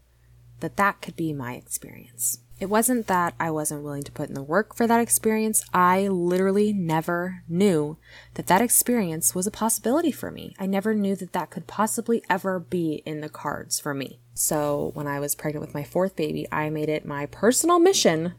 that 0.61 0.77
that 0.77 1.01
could 1.01 1.17
be 1.17 1.33
my 1.33 1.55
experience. 1.55 2.39
It 2.61 2.71
wasn't 2.71 3.09
that 3.09 3.35
I 3.41 3.51
wasn't 3.51 3.83
willing 3.83 4.05
to 4.05 4.13
put 4.13 4.29
in 4.29 4.35
the 4.35 4.43
work 4.43 4.77
for 4.77 4.87
that 4.87 5.01
experience. 5.01 5.65
I 5.75 6.07
literally 6.07 6.73
never 6.73 7.43
knew 7.49 7.99
that 8.35 8.47
that 8.47 8.63
experience 8.63 9.35
was 9.35 9.47
a 9.47 9.51
possibility 9.51 10.13
for 10.13 10.31
me. 10.31 10.55
I 10.59 10.67
never 10.67 10.95
knew 10.95 11.17
that 11.17 11.33
that 11.33 11.51
could 11.51 11.67
possibly 11.67 12.23
ever 12.31 12.61
be 12.61 13.03
in 13.05 13.21
the 13.21 13.29
cards 13.29 13.81
for 13.81 13.93
me. 13.93 14.21
So 14.35 14.93
when 14.95 15.07
I 15.09 15.19
was 15.19 15.35
pregnant 15.35 15.67
with 15.67 15.75
my 15.75 15.85
fourth 15.85 16.15
baby, 16.15 16.47
I 16.53 16.71
made 16.71 16.89
it 16.89 17.05
my 17.05 17.27
personal 17.27 17.81
mission 17.81 18.35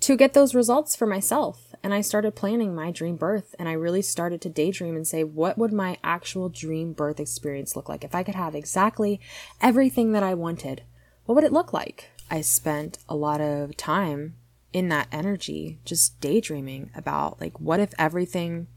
to 0.00 0.16
get 0.16 0.34
those 0.34 0.54
results 0.54 0.96
for 0.96 1.06
myself. 1.06 1.74
And 1.80 1.94
I 1.94 2.00
started 2.00 2.34
planning 2.34 2.74
my 2.74 2.90
dream 2.90 3.16
birth 3.16 3.54
and 3.56 3.68
I 3.68 3.72
really 3.72 4.02
started 4.02 4.40
to 4.42 4.48
daydream 4.48 4.96
and 4.96 5.06
say, 5.06 5.22
what 5.22 5.56
would 5.56 5.72
my 5.72 5.96
actual 6.02 6.48
dream 6.48 6.92
birth 6.92 7.20
experience 7.20 7.76
look 7.76 7.88
like? 7.88 8.02
If 8.02 8.16
I 8.16 8.24
could 8.24 8.34
have 8.34 8.56
exactly 8.56 9.20
everything 9.60 10.10
that 10.12 10.24
I 10.24 10.34
wanted, 10.34 10.82
what 11.24 11.36
would 11.36 11.44
it 11.44 11.52
look 11.52 11.72
like? 11.72 12.10
I 12.32 12.40
spent 12.40 12.96
a 13.10 13.14
lot 13.14 13.42
of 13.42 13.76
time 13.76 14.36
in 14.72 14.88
that 14.88 15.06
energy 15.12 15.80
just 15.84 16.18
daydreaming 16.18 16.90
about 16.96 17.38
like 17.42 17.60
what 17.60 17.78
if 17.78 17.92
everything 17.98 18.68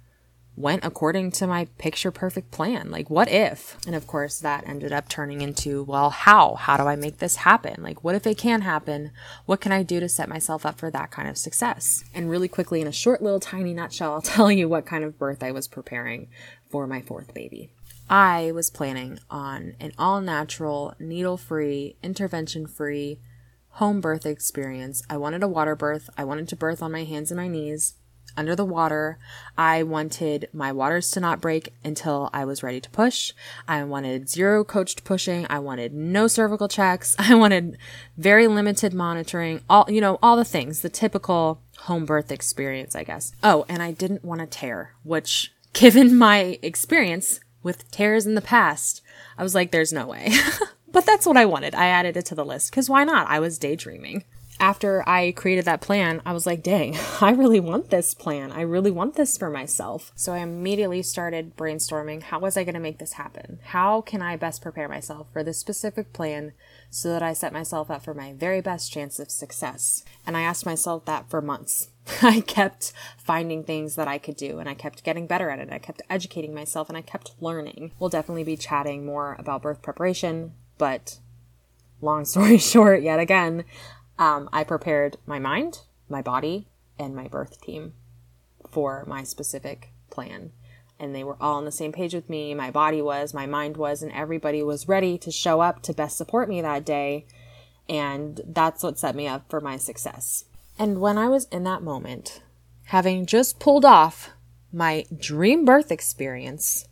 went 0.57 0.83
according 0.83 1.31
to 1.31 1.47
my 1.47 1.65
picture 1.77 2.11
perfect 2.11 2.51
plan? 2.51 2.91
Like 2.91 3.09
what 3.09 3.29
if? 3.29 3.77
And 3.87 3.95
of 3.95 4.07
course 4.07 4.39
that 4.39 4.67
ended 4.67 4.91
up 4.91 5.07
turning 5.07 5.39
into 5.39 5.83
well 5.83 6.09
how? 6.09 6.55
How 6.55 6.75
do 6.75 6.83
i 6.83 6.97
make 6.97 7.19
this 7.19 7.37
happen? 7.37 7.81
Like 7.81 8.03
what 8.03 8.13
if 8.13 8.27
it 8.27 8.37
can 8.37 8.59
happen? 8.59 9.11
What 9.45 9.61
can 9.61 9.71
i 9.71 9.83
do 9.83 10.01
to 10.01 10.09
set 10.09 10.27
myself 10.27 10.65
up 10.65 10.77
for 10.77 10.91
that 10.91 11.11
kind 11.11 11.29
of 11.29 11.37
success? 11.37 12.03
And 12.13 12.29
really 12.29 12.49
quickly 12.49 12.81
in 12.81 12.87
a 12.87 12.91
short 12.91 13.23
little 13.23 13.39
tiny 13.39 13.73
nutshell 13.73 14.11
i'll 14.15 14.21
tell 14.21 14.51
you 14.51 14.67
what 14.67 14.85
kind 14.85 15.05
of 15.05 15.17
birth 15.17 15.41
i 15.41 15.53
was 15.53 15.69
preparing 15.69 16.27
for 16.69 16.87
my 16.87 17.01
fourth 17.01 17.33
baby. 17.33 17.69
I 18.09 18.51
was 18.51 18.69
planning 18.69 19.19
on 19.29 19.75
an 19.79 19.93
all 19.97 20.19
natural 20.19 20.93
needle 20.99 21.37
free 21.37 21.95
intervention 22.03 22.67
free 22.67 23.21
home 23.75 23.99
birth 23.99 24.25
experience. 24.25 25.03
I 25.09 25.17
wanted 25.17 25.43
a 25.43 25.47
water 25.47 25.75
birth. 25.75 26.09
I 26.17 26.23
wanted 26.23 26.47
to 26.49 26.55
birth 26.55 26.81
on 26.81 26.93
my 26.93 27.03
hands 27.03 27.29
and 27.29 27.37
my 27.37 27.49
knees 27.49 27.95
under 28.37 28.55
the 28.55 28.65
water. 28.65 29.17
I 29.57 29.83
wanted 29.83 30.47
my 30.53 30.71
waters 30.71 31.11
to 31.11 31.19
not 31.19 31.41
break 31.41 31.73
until 31.83 32.29
I 32.33 32.45
was 32.45 32.63
ready 32.63 32.79
to 32.79 32.89
push. 32.89 33.33
I 33.67 33.83
wanted 33.83 34.29
zero 34.29 34.63
coached 34.63 35.03
pushing. 35.03 35.45
I 35.49 35.59
wanted 35.59 35.93
no 35.93 36.27
cervical 36.27 36.69
checks. 36.69 37.15
I 37.19 37.35
wanted 37.35 37.77
very 38.17 38.47
limited 38.47 38.93
monitoring. 38.93 39.61
All, 39.69 39.85
you 39.89 39.99
know, 39.99 40.19
all 40.21 40.37
the 40.37 40.45
things, 40.45 40.81
the 40.81 40.89
typical 40.89 41.61
home 41.79 42.05
birth 42.05 42.31
experience, 42.31 42.95
I 42.95 43.03
guess. 43.03 43.33
Oh, 43.43 43.65
and 43.67 43.83
I 43.83 43.91
didn't 43.91 44.23
want 44.23 44.39
to 44.39 44.47
tear, 44.47 44.93
which 45.03 45.53
given 45.73 46.17
my 46.17 46.59
experience 46.61 47.41
with 47.61 47.91
tears 47.91 48.25
in 48.25 48.35
the 48.35 48.41
past, 48.41 49.01
I 49.37 49.43
was 49.43 49.53
like, 49.53 49.71
there's 49.71 49.91
no 49.91 50.07
way. 50.07 50.31
But 50.95 51.05
that's 51.05 51.25
what 51.27 51.35
I 51.35 51.43
wanted. 51.43 51.75
I 51.75 51.87
added 51.87 52.15
it 52.15 52.25
to 52.27 52.35
the 52.35 52.45
list 52.45 52.71
because 52.71 52.89
why 52.89 53.03
not? 53.03 53.27
I 53.27 53.41
was 53.41 53.57
daydreaming. 53.57 54.23
After 54.61 55.03
I 55.05 55.33
created 55.33 55.65
that 55.65 55.81
plan, 55.81 56.21
I 56.25 56.31
was 56.31 56.45
like, 56.45 56.63
dang, 56.63 56.97
I 57.21 57.31
really 57.31 57.59
want 57.59 57.89
this 57.89 58.13
plan. 58.13 58.49
I 58.53 58.61
really 58.61 58.91
want 58.91 59.15
this 59.15 59.37
for 59.37 59.49
myself. 59.49 60.13
So 60.15 60.31
I 60.31 60.37
immediately 60.37 61.01
started 61.01 61.57
brainstorming 61.57 62.23
how 62.23 62.39
was 62.39 62.55
I 62.55 62.63
going 62.63 62.75
to 62.75 62.79
make 62.79 62.99
this 62.99 63.11
happen? 63.11 63.59
How 63.61 63.99
can 63.99 64.21
I 64.21 64.37
best 64.37 64.61
prepare 64.61 64.87
myself 64.87 65.27
for 65.33 65.43
this 65.43 65.57
specific 65.57 66.13
plan 66.13 66.53
so 66.89 67.09
that 67.09 67.21
I 67.21 67.33
set 67.33 67.51
myself 67.51 67.91
up 67.91 68.01
for 68.01 68.13
my 68.13 68.31
very 68.31 68.61
best 68.61 68.89
chance 68.89 69.19
of 69.19 69.29
success? 69.29 70.05
And 70.25 70.37
I 70.37 70.43
asked 70.43 70.65
myself 70.65 71.03
that 71.03 71.29
for 71.29 71.41
months. 71.41 71.89
I 72.21 72.39
kept 72.39 72.93
finding 73.17 73.65
things 73.65 73.95
that 73.95 74.07
I 74.07 74.17
could 74.17 74.37
do 74.37 74.59
and 74.59 74.69
I 74.69 74.75
kept 74.75 75.03
getting 75.03 75.27
better 75.27 75.49
at 75.49 75.59
it. 75.59 75.73
I 75.73 75.77
kept 75.77 76.03
educating 76.09 76.53
myself 76.53 76.87
and 76.87 76.97
I 76.97 77.01
kept 77.01 77.35
learning. 77.41 77.91
We'll 77.99 78.09
definitely 78.09 78.45
be 78.45 78.55
chatting 78.55 79.05
more 79.05 79.35
about 79.37 79.61
birth 79.61 79.81
preparation 79.81 80.53
but 80.77 81.19
long 82.01 82.25
story 82.25 82.57
short, 82.59 83.01
yet 83.01 83.19
again, 83.19 83.65
um, 84.17 84.49
I 84.53 84.63
prepared 84.63 85.17
my 85.25 85.39
mind, 85.39 85.81
my 86.09 86.21
body, 86.21 86.67
and 86.97 87.15
my 87.15 87.27
birth 87.27 87.61
team 87.61 87.93
for 88.69 89.03
my 89.07 89.23
specific 89.23 89.91
plan. 90.09 90.51
And 90.97 91.13
they 91.13 91.23
were 91.23 91.37
all 91.41 91.57
on 91.57 91.65
the 91.65 91.71
same 91.71 91.91
page 91.91 92.13
with 92.13 92.29
me. 92.29 92.53
My 92.53 92.71
body 92.71 93.01
was, 93.01 93.33
my 93.33 93.45
mind 93.45 93.75
was, 93.75 94.01
and 94.01 94.11
everybody 94.13 94.63
was 94.63 94.87
ready 94.87 95.17
to 95.17 95.31
show 95.31 95.59
up 95.59 95.81
to 95.83 95.93
best 95.93 96.17
support 96.17 96.47
me 96.47 96.61
that 96.61 96.85
day. 96.85 97.25
And 97.89 98.39
that's 98.45 98.81
what 98.81 98.97
set 98.97 99.15
me 99.15 99.27
up 99.27 99.49
for 99.49 99.59
my 99.59 99.77
success. 99.77 100.45
And 100.79 101.01
when 101.01 101.17
I 101.17 101.27
was 101.27 101.45
in 101.45 101.63
that 101.63 101.83
moment, 101.83 102.41
having 102.85 103.25
just 103.25 103.59
pulled 103.59 103.85
off 103.85 104.31
my 104.71 105.05
dream 105.15 105.65
birth 105.65 105.91
experience, 105.91 106.87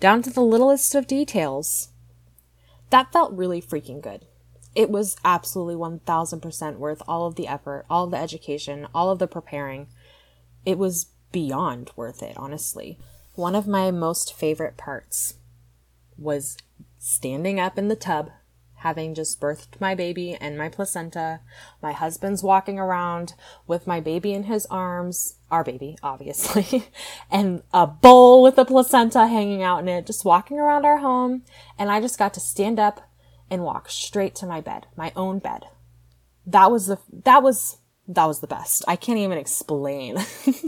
down 0.00 0.22
to 0.22 0.30
the 0.30 0.42
littlest 0.42 0.94
of 0.94 1.06
details, 1.06 1.88
that 2.90 3.12
felt 3.12 3.32
really 3.32 3.60
freaking 3.60 4.00
good. 4.00 4.26
It 4.74 4.90
was 4.90 5.16
absolutely 5.24 5.74
1000% 5.74 6.76
worth 6.76 7.02
all 7.08 7.26
of 7.26 7.34
the 7.34 7.48
effort, 7.48 7.84
all 7.90 8.04
of 8.04 8.10
the 8.10 8.18
education, 8.18 8.86
all 8.94 9.10
of 9.10 9.18
the 9.18 9.26
preparing. 9.26 9.88
It 10.64 10.78
was 10.78 11.06
beyond 11.32 11.90
worth 11.96 12.22
it, 12.22 12.36
honestly. 12.36 12.98
One 13.34 13.54
of 13.54 13.66
my 13.66 13.90
most 13.90 14.34
favorite 14.34 14.76
parts 14.76 15.34
was 16.16 16.56
standing 16.98 17.58
up 17.60 17.78
in 17.78 17.88
the 17.88 17.96
tub 17.96 18.30
having 18.78 19.14
just 19.14 19.40
birthed 19.40 19.80
my 19.80 19.94
baby 19.94 20.34
and 20.34 20.56
my 20.56 20.68
placenta. 20.68 21.40
My 21.82 21.92
husband's 21.92 22.42
walking 22.42 22.78
around 22.78 23.34
with 23.66 23.86
my 23.86 24.00
baby 24.00 24.32
in 24.32 24.44
his 24.44 24.66
arms, 24.66 25.38
our 25.50 25.64
baby, 25.64 25.98
obviously, 26.02 26.88
and 27.30 27.62
a 27.72 27.86
bowl 27.86 28.42
with 28.42 28.56
the 28.56 28.64
placenta 28.64 29.26
hanging 29.26 29.62
out 29.62 29.80
in 29.80 29.88
it, 29.88 30.06
just 30.06 30.24
walking 30.24 30.58
around 30.58 30.84
our 30.84 30.98
home. 30.98 31.42
And 31.78 31.90
I 31.90 32.00
just 32.00 32.18
got 32.18 32.34
to 32.34 32.40
stand 32.40 32.78
up 32.78 33.10
and 33.50 33.64
walk 33.64 33.88
straight 33.90 34.34
to 34.36 34.46
my 34.46 34.60
bed, 34.60 34.86
my 34.96 35.12
own 35.16 35.40
bed. 35.40 35.64
That 36.46 36.70
was 36.70 36.86
the, 36.86 36.98
that 37.24 37.42
was, 37.42 37.78
that 38.06 38.26
was 38.26 38.40
the 38.40 38.46
best. 38.46 38.84
I 38.86 38.96
can't 38.96 39.18
even 39.18 39.38
explain. 39.38 40.18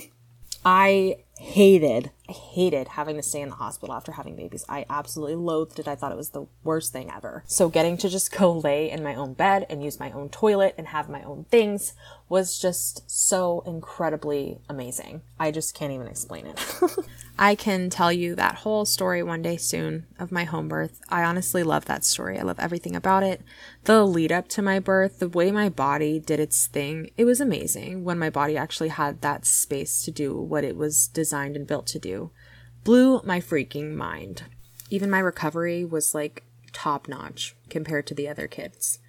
I 0.65 1.25
hated, 1.39 2.11
I 2.31 2.33
hated 2.33 2.87
having 2.87 3.17
to 3.17 3.25
stay 3.25 3.41
in 3.41 3.49
the 3.49 3.57
hospital 3.57 3.93
after 3.93 4.13
having 4.13 4.37
babies. 4.37 4.65
I 4.69 4.87
absolutely 4.89 5.35
loathed 5.35 5.81
it. 5.81 5.89
I 5.89 5.97
thought 5.97 6.13
it 6.13 6.17
was 6.17 6.29
the 6.29 6.47
worst 6.63 6.93
thing 6.93 7.11
ever. 7.11 7.43
So 7.49 7.69
getting 7.69 7.97
to 7.97 8.09
just 8.09 8.31
go 8.31 8.53
lay 8.53 8.89
in 8.89 9.03
my 9.03 9.17
own 9.17 9.35
bed 9.35 9.67
and 9.69 9.83
use 9.83 9.99
my 9.99 10.13
own 10.13 10.29
toilet 10.29 10.77
and 10.79 10.87
have 10.87 11.09
my 11.09 11.25
own 11.25 11.47
things 11.51 11.93
was 12.31 12.61
just 12.61 13.11
so 13.11 13.61
incredibly 13.67 14.61
amazing. 14.69 15.21
I 15.39 15.51
just 15.51 15.75
can't 15.75 15.93
even 15.93 16.07
explain 16.07 16.47
it. 16.47 16.65
I 17.39 17.57
can 17.57 17.91
tell 17.91 18.13
you 18.13 18.37
that 18.37 18.55
whole 18.57 18.85
story 18.85 19.21
one 19.21 19.43
day 19.43 19.57
soon 19.57 20.07
of 20.17 20.31
my 20.31 20.45
home 20.45 20.69
birth. 20.69 21.01
I 21.09 21.25
honestly 21.25 21.65
love 21.65 21.87
that 21.87 22.05
story. 22.05 22.39
I 22.39 22.43
love 22.43 22.61
everything 22.61 22.95
about 22.95 23.25
it. 23.25 23.43
The 23.83 24.07
lead 24.07 24.31
up 24.31 24.47
to 24.51 24.63
my 24.63 24.79
birth, 24.79 25.19
the 25.19 25.29
way 25.29 25.51
my 25.51 25.69
body 25.69 26.21
did 26.21 26.39
its 26.39 26.69
thing, 26.69 27.11
it 27.17 27.25
was 27.25 27.41
amazing 27.41 28.05
when 28.05 28.19
my 28.19 28.31
body 28.31 28.57
actually 28.57 28.91
had 28.91 29.23
that 29.23 29.45
space 29.45 30.01
to 30.05 30.13
do 30.13 30.41
what 30.41 30.63
it 30.63 30.77
was 30.77 31.09
designed 31.09 31.57
and 31.57 31.67
built 31.67 31.89
to 31.89 31.99
do. 31.99 32.31
Blew 32.85 33.23
my 33.25 33.41
freaking 33.41 33.97
mind. 33.97 34.45
Even 34.89 35.11
my 35.11 35.19
recovery 35.19 35.85
was 35.85 36.15
like 36.15 36.45
top 36.73 37.09
notch 37.09 37.57
compared 37.69 38.07
to 38.07 38.15
the 38.15 38.29
other 38.29 38.47
kids. 38.47 39.01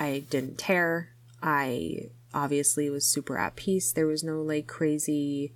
I 0.00 0.24
didn't 0.30 0.56
tear. 0.56 1.10
I 1.42 2.08
obviously 2.34 2.90
was 2.90 3.06
super 3.06 3.38
at 3.38 3.56
peace. 3.56 3.92
There 3.92 4.06
was 4.06 4.22
no 4.22 4.42
like 4.42 4.66
crazy 4.66 5.52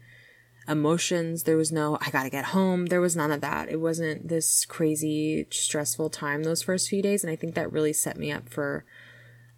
emotions. 0.69 1.45
There 1.45 1.57
was 1.57 1.73
no, 1.73 1.99
I 2.01 2.11
gotta 2.11 2.31
get 2.31 2.47
home. 2.47 2.87
There 2.87 3.01
was 3.01 3.17
none 3.17 3.31
of 3.31 3.41
that. 3.41 3.69
It 3.69 3.81
wasn't 3.81 4.29
this 4.29 4.65
crazy, 4.65 5.47
stressful 5.51 6.11
time 6.11 6.43
those 6.43 6.63
first 6.63 6.89
few 6.89 7.03
days. 7.03 7.23
And 7.23 7.31
I 7.31 7.37
think 7.37 7.55
that 7.55 7.73
really 7.73 7.93
set 7.93 8.17
me 8.17 8.33
up 8.33 8.49
for 8.49 8.85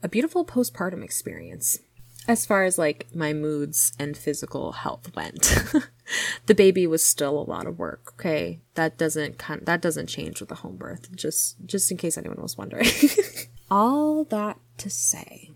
a 0.02 0.08
beautiful 0.08 0.44
postpartum 0.44 1.02
experience. 1.02 1.80
As 2.26 2.44
far 2.44 2.64
as 2.64 2.76
like 2.76 3.06
my 3.14 3.32
moods 3.32 3.94
and 3.98 4.16
physical 4.16 4.72
health 4.72 5.14
went, 5.16 5.64
the 6.46 6.54
baby 6.54 6.86
was 6.86 7.04
still 7.04 7.38
a 7.38 7.48
lot 7.48 7.66
of 7.66 7.78
work. 7.78 8.12
Okay, 8.14 8.60
that 8.74 8.98
doesn't 8.98 9.38
kind 9.38 9.64
that 9.64 9.80
doesn't 9.80 10.08
change 10.08 10.40
with 10.40 10.52
a 10.52 10.56
home 10.56 10.76
birth. 10.76 11.10
Just 11.16 11.56
just 11.64 11.90
in 11.90 11.96
case 11.96 12.18
anyone 12.18 12.42
was 12.42 12.58
wondering. 12.58 12.86
All 13.70 14.24
that 14.24 14.58
to 14.78 14.90
say, 14.90 15.52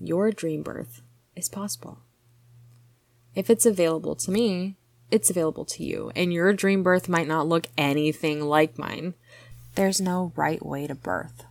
your 0.00 0.30
dream 0.30 0.62
birth 0.62 1.02
is 1.36 1.48
possible. 1.48 1.98
If 3.34 3.50
it's 3.50 3.66
available 3.66 4.16
to 4.16 4.30
me, 4.30 4.76
it's 5.10 5.30
available 5.30 5.64
to 5.66 5.84
you. 5.84 6.10
And 6.16 6.32
your 6.32 6.52
dream 6.52 6.82
birth 6.82 7.08
might 7.08 7.28
not 7.28 7.48
look 7.48 7.66
anything 7.76 8.42
like 8.42 8.78
mine. 8.78 9.14
There's 9.74 10.00
no 10.00 10.32
right 10.36 10.64
way 10.64 10.86
to 10.86 10.94
birth. 10.94 11.44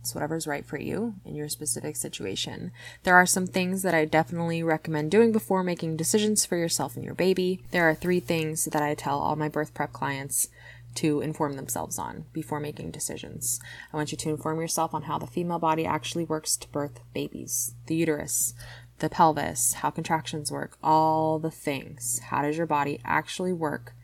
It's 0.00 0.14
whatever's 0.14 0.46
right 0.46 0.66
for 0.66 0.78
you 0.78 1.14
in 1.24 1.34
your 1.34 1.48
specific 1.48 1.96
situation. 1.96 2.72
There 3.04 3.14
are 3.14 3.24
some 3.24 3.46
things 3.46 3.82
that 3.82 3.94
I 3.94 4.04
definitely 4.04 4.62
recommend 4.62 5.10
doing 5.10 5.32
before 5.32 5.64
making 5.64 5.96
decisions 5.96 6.44
for 6.44 6.56
yourself 6.56 6.94
and 6.94 7.04
your 7.04 7.14
baby. 7.14 7.64
There 7.70 7.88
are 7.88 7.94
three 7.94 8.20
things 8.20 8.66
that 8.66 8.82
I 8.82 8.94
tell 8.94 9.18
all 9.18 9.34
my 9.34 9.48
birth 9.48 9.72
prep 9.72 9.94
clients 9.94 10.48
to 10.96 11.20
inform 11.20 11.54
themselves 11.54 11.98
on 11.98 12.26
before 12.32 12.60
making 12.60 12.90
decisions. 12.90 13.60
I 13.92 13.96
want 13.96 14.12
you 14.12 14.18
to 14.18 14.30
inform 14.30 14.60
yourself 14.60 14.94
on 14.94 15.02
how 15.02 15.18
the 15.18 15.26
female 15.26 15.58
body 15.58 15.84
actually 15.84 16.24
works 16.24 16.56
to 16.56 16.68
birth 16.68 17.00
babies, 17.12 17.74
the 17.86 17.96
uterus, 17.96 18.54
the 18.98 19.08
pelvis, 19.08 19.74
how 19.74 19.90
contractions 19.90 20.52
work, 20.52 20.76
all 20.82 21.38
the 21.38 21.50
things. 21.50 22.20
How 22.20 22.42
does 22.42 22.56
your 22.56 22.66
body 22.66 23.00
actually 23.04 23.52
work 23.52 23.94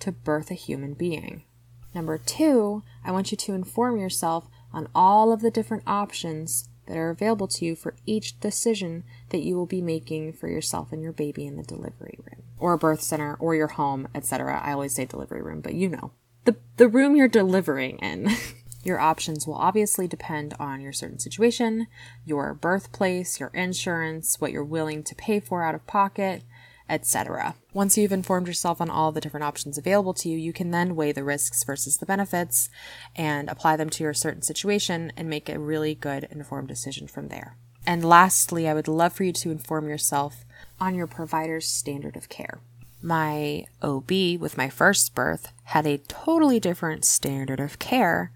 to 0.00 0.12
birth 0.12 0.50
a 0.50 0.54
human 0.54 0.94
being? 0.94 1.44
Number 1.94 2.18
two, 2.18 2.82
I 3.04 3.10
want 3.10 3.30
you 3.30 3.36
to 3.36 3.54
inform 3.54 3.98
yourself 3.98 4.48
on 4.72 4.88
all 4.94 5.32
of 5.32 5.40
the 5.40 5.50
different 5.50 5.82
options 5.86 6.68
that 6.86 6.96
are 6.96 7.10
available 7.10 7.46
to 7.46 7.64
you 7.64 7.76
for 7.76 7.94
each 8.06 8.40
decision 8.40 9.04
that 9.30 9.42
you 9.42 9.56
will 9.56 9.66
be 9.66 9.80
making 9.80 10.32
for 10.32 10.48
yourself 10.48 10.92
and 10.92 11.02
your 11.02 11.12
baby 11.12 11.46
in 11.46 11.56
the 11.56 11.62
delivery 11.62 12.18
room 12.18 12.42
or 12.58 12.72
a 12.72 12.78
birth 12.78 13.00
center 13.00 13.36
or 13.36 13.54
your 13.54 13.68
home, 13.68 14.08
etc. 14.14 14.60
I 14.62 14.72
always 14.72 14.94
say 14.94 15.04
delivery 15.04 15.42
room, 15.42 15.60
but 15.60 15.74
you 15.74 15.88
know, 15.88 16.12
the 16.44 16.56
the 16.76 16.88
room 16.88 17.16
you're 17.16 17.28
delivering 17.28 17.98
in. 17.98 18.30
Your 18.82 18.98
options 18.98 19.46
will 19.46 19.56
obviously 19.56 20.08
depend 20.08 20.54
on 20.58 20.80
your 20.80 20.94
certain 20.94 21.18
situation, 21.18 21.86
your 22.24 22.54
birthplace, 22.54 23.38
your 23.38 23.50
insurance, 23.50 24.40
what 24.40 24.52
you're 24.52 24.64
willing 24.64 25.02
to 25.02 25.14
pay 25.14 25.38
for 25.38 25.62
out 25.62 25.74
of 25.74 25.86
pocket, 25.86 26.44
etc. 26.88 27.54
Once 27.74 27.98
you've 27.98 28.10
informed 28.10 28.46
yourself 28.46 28.80
on 28.80 28.88
all 28.88 29.12
the 29.12 29.20
different 29.20 29.44
options 29.44 29.76
available 29.76 30.14
to 30.14 30.28
you, 30.30 30.38
you 30.38 30.52
can 30.52 30.70
then 30.70 30.96
weigh 30.96 31.12
the 31.12 31.22
risks 31.22 31.62
versus 31.62 31.98
the 31.98 32.06
benefits 32.06 32.70
and 33.14 33.50
apply 33.50 33.76
them 33.76 33.90
to 33.90 34.02
your 34.02 34.14
certain 34.14 34.42
situation 34.42 35.12
and 35.16 35.28
make 35.28 35.50
a 35.50 35.58
really 35.58 35.94
good 35.94 36.26
informed 36.30 36.68
decision 36.68 37.06
from 37.06 37.28
there. 37.28 37.56
And 37.86 38.04
lastly, 38.04 38.68
I 38.68 38.74
would 38.74 38.88
love 38.88 39.12
for 39.12 39.24
you 39.24 39.32
to 39.34 39.50
inform 39.50 39.88
yourself 39.88 40.44
on 40.80 40.94
your 40.94 41.06
provider's 41.06 41.68
standard 41.68 42.16
of 42.16 42.28
care. 42.28 42.60
My 43.02 43.64
OB 43.80 44.10
with 44.38 44.58
my 44.58 44.68
first 44.68 45.14
birth 45.14 45.52
had 45.64 45.86
a 45.86 45.98
totally 45.98 46.60
different 46.60 47.04
standard 47.04 47.58
of 47.58 47.78
care 47.78 48.30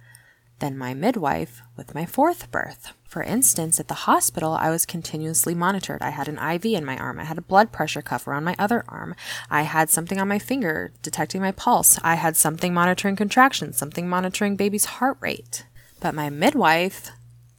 than 0.61 0.79
my 0.79 0.95
midwife 0.95 1.61
with 1.77 1.95
my 1.95 2.07
fourth 2.07 2.51
birth. 2.51 2.93
For 3.07 3.23
instance, 3.23 3.79
at 3.79 3.89
the 3.89 3.95
hospital, 3.95 4.55
I 4.55 4.71
was 4.71 4.87
continuously 4.87 5.55
monitored. 5.55 6.01
I 6.01 6.11
had 6.11 6.29
an 6.29 6.39
IV 6.39 6.65
in 6.67 6.85
my 6.85 6.97
arm. 6.97 7.21
I 7.21 7.25
had 7.25 7.39
a 7.39 7.43
blood 7.43 7.73
pressure 7.73 8.03
cuff 8.03 8.27
around 8.27 8.45
my 8.45 8.57
other 8.59 8.85
arm. 8.89 9.15
I 9.51 9.63
had 9.63 9.91
something 9.91 10.19
on 10.19 10.29
my 10.29 10.39
finger 10.39 10.93
detecting 11.03 11.43
my 11.43 11.53
pulse. 11.53 11.99
I 12.03 12.15
had 12.15 12.37
something 12.37 12.73
monitoring 12.73 13.17
contractions, 13.17 13.77
something 13.77 14.09
monitoring 14.09 14.57
baby's 14.57 14.87
heart 14.87 15.19
rate. 15.21 15.67
But 16.01 16.15
my 16.15 16.31
midwife 16.31 17.11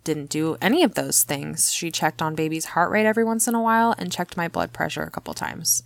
didn't 0.03 0.29
do 0.29 0.57
any 0.61 0.83
of 0.83 0.95
those 0.95 1.23
things. 1.23 1.71
She 1.71 1.91
checked 1.91 2.21
on 2.21 2.35
baby's 2.35 2.65
heart 2.65 2.91
rate 2.91 3.05
every 3.05 3.23
once 3.23 3.47
in 3.47 3.55
a 3.55 3.61
while 3.61 3.93
and 3.97 4.11
checked 4.11 4.35
my 4.35 4.47
blood 4.47 4.73
pressure 4.73 5.03
a 5.03 5.11
couple 5.11 5.33
times. 5.33 5.83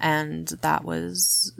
And 0.00 0.48
that 0.48 0.84
was 0.84 1.52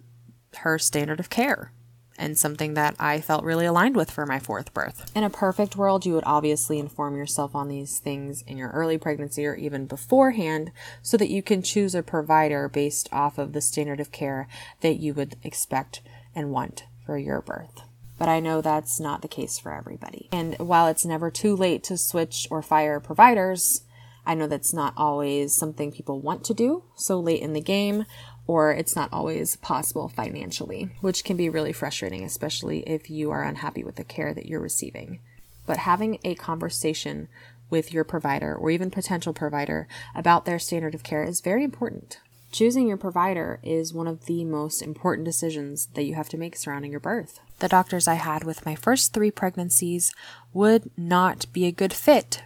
her 0.58 0.78
standard 0.78 1.20
of 1.20 1.30
care 1.30 1.72
and 2.16 2.38
something 2.38 2.74
that 2.74 2.94
I 2.98 3.20
felt 3.20 3.44
really 3.44 3.66
aligned 3.66 3.96
with 3.96 4.10
for 4.10 4.26
my 4.26 4.38
fourth 4.38 4.72
birth. 4.72 5.10
In 5.16 5.24
a 5.24 5.30
perfect 5.30 5.76
world, 5.76 6.06
you 6.06 6.14
would 6.14 6.24
obviously 6.26 6.78
inform 6.78 7.16
yourself 7.16 7.54
on 7.54 7.68
these 7.68 7.98
things 7.98 8.42
in 8.42 8.56
your 8.56 8.70
early 8.70 8.98
pregnancy 8.98 9.44
or 9.46 9.54
even 9.54 9.86
beforehand 9.86 10.70
so 11.02 11.16
that 11.16 11.30
you 11.30 11.42
can 11.42 11.62
choose 11.62 11.94
a 11.94 12.02
provider 12.02 12.68
based 12.68 13.08
off 13.12 13.38
of 13.38 13.52
the 13.52 13.60
standard 13.60 14.00
of 14.00 14.12
care 14.12 14.46
that 14.80 15.00
you 15.00 15.14
would 15.14 15.36
expect 15.42 16.02
and 16.34 16.52
want 16.52 16.84
for 17.04 17.18
your 17.18 17.40
birth. 17.40 17.82
But 18.16 18.28
I 18.28 18.38
know 18.38 18.60
that's 18.60 19.00
not 19.00 19.22
the 19.22 19.28
case 19.28 19.58
for 19.58 19.74
everybody. 19.74 20.28
And 20.30 20.56
while 20.58 20.86
it's 20.86 21.04
never 21.04 21.30
too 21.30 21.56
late 21.56 21.82
to 21.84 21.96
switch 21.96 22.46
or 22.48 22.62
fire 22.62 23.00
providers, 23.00 23.82
I 24.26 24.34
know 24.34 24.46
that's 24.46 24.72
not 24.72 24.94
always 24.96 25.54
something 25.54 25.92
people 25.92 26.20
want 26.20 26.44
to 26.44 26.54
do 26.54 26.84
so 26.94 27.20
late 27.20 27.42
in 27.42 27.52
the 27.52 27.60
game, 27.60 28.06
or 28.46 28.72
it's 28.72 28.96
not 28.96 29.12
always 29.12 29.56
possible 29.56 30.08
financially, 30.08 30.90
which 31.00 31.24
can 31.24 31.36
be 31.36 31.48
really 31.48 31.72
frustrating, 31.72 32.24
especially 32.24 32.80
if 32.80 33.10
you 33.10 33.30
are 33.30 33.42
unhappy 33.42 33.84
with 33.84 33.96
the 33.96 34.04
care 34.04 34.34
that 34.34 34.46
you're 34.46 34.60
receiving. 34.60 35.20
But 35.66 35.78
having 35.78 36.18
a 36.24 36.34
conversation 36.34 37.28
with 37.70 37.92
your 37.92 38.04
provider 38.04 38.54
or 38.54 38.70
even 38.70 38.90
potential 38.90 39.32
provider 39.32 39.88
about 40.14 40.44
their 40.44 40.58
standard 40.58 40.94
of 40.94 41.02
care 41.02 41.24
is 41.24 41.40
very 41.40 41.64
important. 41.64 42.18
Choosing 42.52 42.86
your 42.86 42.96
provider 42.96 43.58
is 43.64 43.92
one 43.92 44.06
of 44.06 44.26
the 44.26 44.44
most 44.44 44.80
important 44.80 45.24
decisions 45.24 45.86
that 45.94 46.04
you 46.04 46.14
have 46.14 46.28
to 46.28 46.36
make 46.36 46.56
surrounding 46.56 46.92
your 46.92 47.00
birth. 47.00 47.40
The 47.58 47.68
doctors 47.68 48.06
I 48.06 48.14
had 48.14 48.44
with 48.44 48.64
my 48.64 48.76
first 48.76 49.12
three 49.12 49.32
pregnancies 49.32 50.12
would 50.52 50.88
not 50.96 51.52
be 51.52 51.64
a 51.64 51.72
good 51.72 51.92
fit 51.92 52.44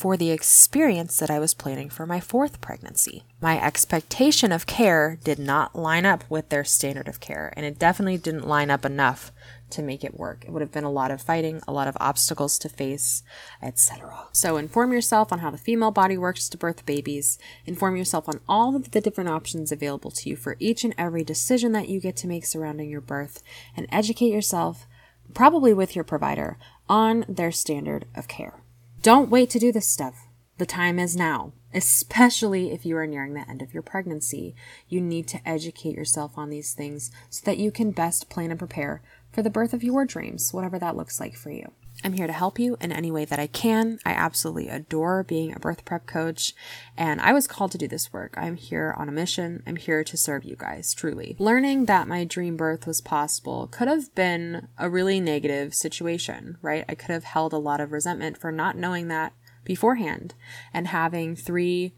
for 0.00 0.16
the 0.16 0.30
experience 0.30 1.18
that 1.18 1.30
I 1.30 1.38
was 1.38 1.52
planning 1.52 1.90
for 1.90 2.06
my 2.06 2.20
fourth 2.20 2.62
pregnancy. 2.62 3.24
My 3.38 3.62
expectation 3.62 4.50
of 4.50 4.64
care 4.64 5.18
did 5.22 5.38
not 5.38 5.76
line 5.76 6.06
up 6.06 6.24
with 6.30 6.48
their 6.48 6.64
standard 6.64 7.06
of 7.06 7.20
care, 7.20 7.52
and 7.54 7.66
it 7.66 7.78
definitely 7.78 8.16
didn't 8.16 8.48
line 8.48 8.70
up 8.70 8.86
enough 8.86 9.30
to 9.68 9.82
make 9.82 10.02
it 10.02 10.18
work. 10.18 10.46
It 10.46 10.52
would 10.52 10.62
have 10.62 10.72
been 10.72 10.84
a 10.84 10.90
lot 10.90 11.10
of 11.10 11.20
fighting, 11.20 11.60
a 11.68 11.72
lot 11.72 11.86
of 11.86 11.98
obstacles 12.00 12.58
to 12.60 12.70
face, 12.70 13.22
etc. 13.60 14.28
So 14.32 14.56
inform 14.56 14.94
yourself 14.94 15.34
on 15.34 15.40
how 15.40 15.50
the 15.50 15.58
female 15.58 15.90
body 15.90 16.16
works 16.16 16.48
to 16.48 16.56
birth 16.56 16.86
babies. 16.86 17.38
Inform 17.66 17.94
yourself 17.94 18.26
on 18.26 18.40
all 18.48 18.74
of 18.74 18.92
the 18.92 19.02
different 19.02 19.28
options 19.28 19.70
available 19.70 20.10
to 20.12 20.30
you 20.30 20.34
for 20.34 20.56
each 20.58 20.82
and 20.82 20.94
every 20.96 21.24
decision 21.24 21.72
that 21.72 21.90
you 21.90 22.00
get 22.00 22.16
to 22.16 22.26
make 22.26 22.46
surrounding 22.46 22.88
your 22.88 23.02
birth, 23.02 23.42
and 23.76 23.86
educate 23.92 24.32
yourself, 24.32 24.86
probably 25.34 25.74
with 25.74 25.94
your 25.94 26.04
provider, 26.04 26.56
on 26.88 27.26
their 27.28 27.52
standard 27.52 28.06
of 28.14 28.28
care. 28.28 28.62
Don't 29.02 29.30
wait 29.30 29.48
to 29.50 29.58
do 29.58 29.72
this 29.72 29.90
stuff. 29.90 30.26
The 30.58 30.66
time 30.66 30.98
is 30.98 31.16
now, 31.16 31.54
especially 31.72 32.70
if 32.70 32.84
you 32.84 32.98
are 32.98 33.06
nearing 33.06 33.32
the 33.32 33.48
end 33.48 33.62
of 33.62 33.72
your 33.72 33.82
pregnancy. 33.82 34.54
You 34.90 35.00
need 35.00 35.26
to 35.28 35.48
educate 35.48 35.96
yourself 35.96 36.36
on 36.36 36.50
these 36.50 36.74
things 36.74 37.10
so 37.30 37.42
that 37.46 37.56
you 37.56 37.70
can 37.70 37.92
best 37.92 38.28
plan 38.28 38.50
and 38.50 38.58
prepare 38.58 39.00
for 39.32 39.40
the 39.40 39.48
birth 39.48 39.72
of 39.72 39.82
your 39.82 40.04
dreams, 40.04 40.52
whatever 40.52 40.78
that 40.78 40.96
looks 40.96 41.18
like 41.18 41.34
for 41.34 41.50
you. 41.50 41.72
I'm 42.02 42.14
here 42.14 42.26
to 42.26 42.32
help 42.32 42.58
you 42.58 42.76
in 42.80 42.92
any 42.92 43.10
way 43.10 43.26
that 43.26 43.38
I 43.38 43.46
can. 43.46 43.98
I 44.06 44.12
absolutely 44.12 44.68
adore 44.68 45.22
being 45.22 45.54
a 45.54 45.58
birth 45.58 45.84
prep 45.84 46.06
coach, 46.06 46.54
and 46.96 47.20
I 47.20 47.32
was 47.32 47.46
called 47.46 47.72
to 47.72 47.78
do 47.78 47.86
this 47.86 48.12
work. 48.12 48.34
I'm 48.38 48.56
here 48.56 48.94
on 48.96 49.08
a 49.08 49.12
mission. 49.12 49.62
I'm 49.66 49.76
here 49.76 50.02
to 50.04 50.16
serve 50.16 50.44
you 50.44 50.56
guys, 50.56 50.94
truly. 50.94 51.36
Learning 51.38 51.84
that 51.86 52.08
my 52.08 52.24
dream 52.24 52.56
birth 52.56 52.86
was 52.86 53.02
possible 53.02 53.66
could 53.66 53.88
have 53.88 54.14
been 54.14 54.68
a 54.78 54.88
really 54.88 55.20
negative 55.20 55.74
situation, 55.74 56.56
right? 56.62 56.86
I 56.88 56.94
could 56.94 57.10
have 57.10 57.24
held 57.24 57.52
a 57.52 57.58
lot 57.58 57.80
of 57.80 57.92
resentment 57.92 58.38
for 58.38 58.50
not 58.50 58.78
knowing 58.78 59.08
that 59.08 59.34
beforehand 59.64 60.34
and 60.72 60.88
having 60.88 61.36
three, 61.36 61.94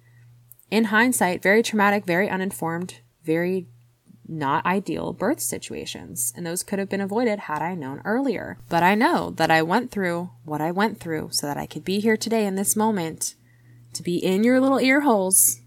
in 0.71 0.85
hindsight, 0.85 1.43
very 1.43 1.63
traumatic, 1.63 2.05
very 2.05 2.29
uninformed, 2.29 3.01
very 3.23 3.69
not 4.33 4.67
ideal 4.67 5.13
birth 5.13 5.41
situations, 5.41 6.33
and 6.37 6.47
those 6.47 6.63
could 6.63 6.79
have 6.79 6.89
been 6.89 7.01
avoided 7.01 7.41
had 7.41 7.63
I 7.63 7.75
known 7.75 8.01
earlier. 8.05 8.59
But 8.69 8.83
I 8.83 8.95
know 8.95 9.31
that 9.31 9.51
I 9.51 9.63
went 9.63 9.91
through 9.91 10.31
what 10.45 10.61
I 10.61 10.71
went 10.71 10.99
through 10.99 11.29
so 11.33 11.47
that 11.47 11.57
I 11.57 11.67
could 11.67 11.85
be 11.85 12.01
here 12.01 12.17
today 12.17 12.47
in 12.47 12.55
this 12.55 12.77
moment 12.77 13.35
to 13.93 14.03
be 14.03 14.17
in 14.17 14.43
your 14.43 14.61
little 14.61 14.81
ear 14.81 15.03
holes 15.03 15.61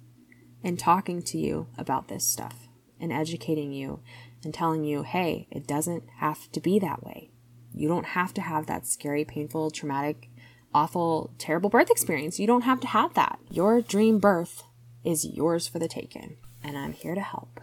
and 0.64 0.80
talking 0.80 1.22
to 1.22 1.38
you 1.38 1.68
about 1.78 2.08
this 2.08 2.28
stuff 2.28 2.68
and 3.00 3.12
educating 3.12 3.72
you 3.72 4.00
and 4.44 4.54
telling 4.54 4.84
you, 4.84 5.04
hey, 5.04 5.48
it 5.52 5.68
doesn't 5.68 6.04
have 6.18 6.52
to 6.52 6.60
be 6.60 6.80
that 6.80 7.04
way. 7.04 7.30
You 7.74 7.88
don't 7.88 8.08
have 8.08 8.34
to 8.36 8.42
have 8.42 8.68
that 8.68 8.88
scary, 8.88 9.26
painful, 9.26 9.70
traumatic, 9.72 10.30
awful, 10.74 11.34
terrible 11.38 11.70
birth 11.70 11.90
experience. 11.92 12.40
You 12.40 12.48
don't 12.48 12.62
have 12.62 12.80
to 12.82 12.88
have 12.88 13.14
that. 13.14 13.40
Your 13.50 13.82
dream 13.82 14.20
birth 14.20 14.64
is 15.04 15.26
yours 15.26 15.68
for 15.68 15.78
the 15.80 15.88
taking, 15.88 16.38
and 16.64 16.78
I'm 16.78 16.94
here 16.94 17.16
to 17.16 17.22
help. 17.22 17.60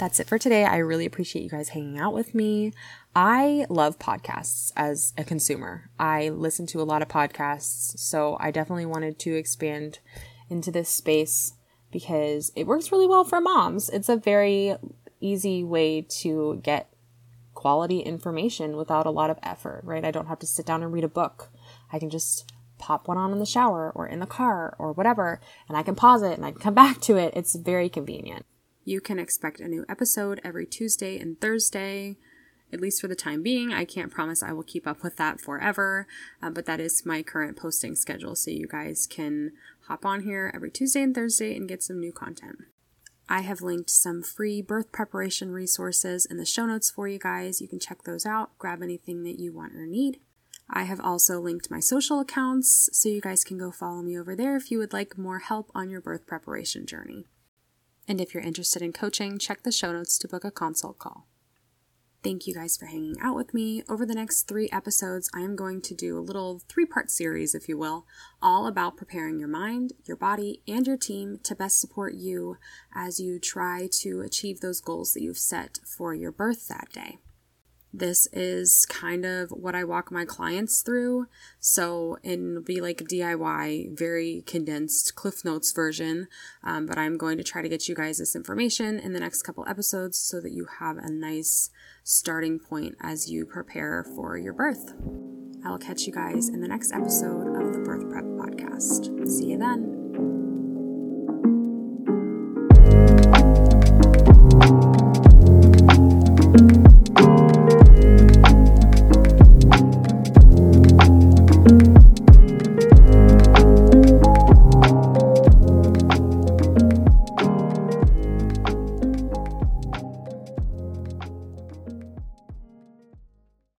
That's 0.00 0.18
it 0.18 0.28
for 0.28 0.38
today. 0.38 0.64
I 0.64 0.78
really 0.78 1.04
appreciate 1.04 1.42
you 1.42 1.50
guys 1.50 1.68
hanging 1.68 1.98
out 1.98 2.14
with 2.14 2.34
me. 2.34 2.72
I 3.14 3.66
love 3.68 3.98
podcasts 3.98 4.72
as 4.74 5.12
a 5.18 5.24
consumer. 5.24 5.90
I 5.98 6.30
listen 6.30 6.66
to 6.68 6.80
a 6.80 6.88
lot 6.88 7.02
of 7.02 7.08
podcasts, 7.08 7.98
so 7.98 8.38
I 8.40 8.50
definitely 8.50 8.86
wanted 8.86 9.18
to 9.18 9.34
expand 9.36 9.98
into 10.48 10.70
this 10.70 10.88
space 10.88 11.52
because 11.92 12.50
it 12.56 12.66
works 12.66 12.90
really 12.90 13.06
well 13.06 13.24
for 13.24 13.42
moms. 13.42 13.90
It's 13.90 14.08
a 14.08 14.16
very 14.16 14.74
easy 15.20 15.62
way 15.62 16.00
to 16.20 16.62
get 16.62 16.90
quality 17.52 18.00
information 18.00 18.78
without 18.78 19.04
a 19.04 19.10
lot 19.10 19.28
of 19.28 19.38
effort, 19.42 19.82
right? 19.84 20.06
I 20.06 20.10
don't 20.10 20.28
have 20.28 20.38
to 20.38 20.46
sit 20.46 20.64
down 20.64 20.82
and 20.82 20.94
read 20.94 21.04
a 21.04 21.08
book. 21.08 21.50
I 21.92 21.98
can 21.98 22.08
just 22.08 22.50
pop 22.78 23.06
one 23.06 23.18
on 23.18 23.32
in 23.32 23.38
the 23.38 23.44
shower 23.44 23.92
or 23.94 24.06
in 24.06 24.20
the 24.20 24.26
car 24.26 24.74
or 24.78 24.92
whatever, 24.92 25.42
and 25.68 25.76
I 25.76 25.82
can 25.82 25.94
pause 25.94 26.22
it 26.22 26.38
and 26.38 26.46
I 26.46 26.52
can 26.52 26.60
come 26.60 26.74
back 26.82 27.02
to 27.02 27.18
it. 27.18 27.34
It's 27.36 27.54
very 27.54 27.90
convenient. 27.90 28.46
You 28.90 29.00
can 29.00 29.20
expect 29.20 29.60
a 29.60 29.68
new 29.68 29.84
episode 29.88 30.40
every 30.42 30.66
Tuesday 30.66 31.16
and 31.16 31.40
Thursday, 31.40 32.16
at 32.72 32.80
least 32.80 33.00
for 33.00 33.06
the 33.06 33.14
time 33.14 33.40
being. 33.40 33.72
I 33.72 33.84
can't 33.84 34.10
promise 34.10 34.42
I 34.42 34.52
will 34.52 34.64
keep 34.64 34.84
up 34.84 35.04
with 35.04 35.16
that 35.16 35.40
forever, 35.40 36.08
uh, 36.42 36.50
but 36.50 36.66
that 36.66 36.80
is 36.80 37.06
my 37.06 37.22
current 37.22 37.56
posting 37.56 37.94
schedule. 37.94 38.34
So 38.34 38.50
you 38.50 38.66
guys 38.66 39.06
can 39.06 39.52
hop 39.86 40.04
on 40.04 40.24
here 40.24 40.50
every 40.52 40.72
Tuesday 40.72 41.02
and 41.02 41.14
Thursday 41.14 41.54
and 41.54 41.68
get 41.68 41.84
some 41.84 42.00
new 42.00 42.10
content. 42.10 42.56
I 43.28 43.42
have 43.42 43.62
linked 43.62 43.90
some 43.90 44.24
free 44.24 44.60
birth 44.60 44.90
preparation 44.90 45.52
resources 45.52 46.26
in 46.26 46.38
the 46.38 46.44
show 46.44 46.66
notes 46.66 46.90
for 46.90 47.06
you 47.06 47.20
guys. 47.20 47.60
You 47.60 47.68
can 47.68 47.78
check 47.78 48.02
those 48.02 48.26
out, 48.26 48.58
grab 48.58 48.82
anything 48.82 49.22
that 49.22 49.38
you 49.38 49.52
want 49.52 49.76
or 49.76 49.86
need. 49.86 50.18
I 50.68 50.82
have 50.82 51.00
also 51.00 51.38
linked 51.38 51.70
my 51.70 51.78
social 51.78 52.18
accounts 52.18 52.90
so 52.92 53.08
you 53.08 53.20
guys 53.20 53.44
can 53.44 53.56
go 53.56 53.70
follow 53.70 54.02
me 54.02 54.18
over 54.18 54.34
there 54.34 54.56
if 54.56 54.72
you 54.72 54.78
would 54.78 54.92
like 54.92 55.16
more 55.16 55.38
help 55.38 55.70
on 55.76 55.90
your 55.90 56.00
birth 56.00 56.26
preparation 56.26 56.86
journey. 56.86 57.26
And 58.10 58.20
if 58.20 58.34
you're 58.34 58.42
interested 58.42 58.82
in 58.82 58.92
coaching, 58.92 59.38
check 59.38 59.62
the 59.62 59.70
show 59.70 59.92
notes 59.92 60.18
to 60.18 60.26
book 60.26 60.44
a 60.44 60.50
consult 60.50 60.98
call. 60.98 61.28
Thank 62.24 62.44
you 62.44 62.52
guys 62.52 62.76
for 62.76 62.86
hanging 62.86 63.14
out 63.22 63.36
with 63.36 63.54
me. 63.54 63.84
Over 63.88 64.04
the 64.04 64.16
next 64.16 64.48
three 64.48 64.68
episodes, 64.72 65.30
I 65.32 65.42
am 65.42 65.54
going 65.54 65.80
to 65.82 65.94
do 65.94 66.18
a 66.18 66.20
little 66.20 66.60
three 66.68 66.86
part 66.86 67.08
series, 67.08 67.54
if 67.54 67.68
you 67.68 67.78
will, 67.78 68.06
all 68.42 68.66
about 68.66 68.96
preparing 68.96 69.38
your 69.38 69.48
mind, 69.48 69.92
your 70.06 70.16
body, 70.16 70.60
and 70.66 70.88
your 70.88 70.96
team 70.96 71.38
to 71.44 71.54
best 71.54 71.80
support 71.80 72.14
you 72.14 72.56
as 72.92 73.20
you 73.20 73.38
try 73.38 73.88
to 74.00 74.22
achieve 74.22 74.58
those 74.58 74.80
goals 74.80 75.14
that 75.14 75.22
you've 75.22 75.38
set 75.38 75.78
for 75.86 76.12
your 76.12 76.32
birth 76.32 76.66
that 76.66 76.88
day. 76.92 77.18
This 77.92 78.28
is 78.32 78.86
kind 78.86 79.24
of 79.24 79.50
what 79.50 79.74
I 79.74 79.84
walk 79.84 80.12
my 80.12 80.24
clients 80.24 80.82
through. 80.82 81.26
So 81.58 82.18
it'll 82.22 82.62
be 82.62 82.80
like 82.80 83.00
a 83.00 83.04
DIY, 83.04 83.98
very 83.98 84.42
condensed 84.46 85.14
Cliff 85.16 85.44
Notes 85.44 85.72
version. 85.72 86.28
Um, 86.62 86.86
but 86.86 86.98
I'm 86.98 87.18
going 87.18 87.36
to 87.38 87.44
try 87.44 87.62
to 87.62 87.68
get 87.68 87.88
you 87.88 87.94
guys 87.94 88.18
this 88.18 88.36
information 88.36 88.98
in 88.98 89.12
the 89.12 89.20
next 89.20 89.42
couple 89.42 89.66
episodes 89.68 90.18
so 90.18 90.40
that 90.40 90.52
you 90.52 90.66
have 90.78 90.98
a 90.98 91.10
nice 91.10 91.70
starting 92.04 92.58
point 92.58 92.96
as 93.00 93.30
you 93.30 93.44
prepare 93.44 94.04
for 94.14 94.38
your 94.38 94.52
birth. 94.52 94.94
I 95.64 95.70
will 95.70 95.78
catch 95.78 96.02
you 96.02 96.12
guys 96.12 96.48
in 96.48 96.60
the 96.60 96.68
next 96.68 96.92
episode 96.92 97.48
of 97.60 97.72
the 97.72 97.80
Birth 97.80 98.08
Prep 98.08 98.24
Podcast. 98.24 99.28
See 99.28 99.50
you 99.50 99.58
then. 99.58 99.99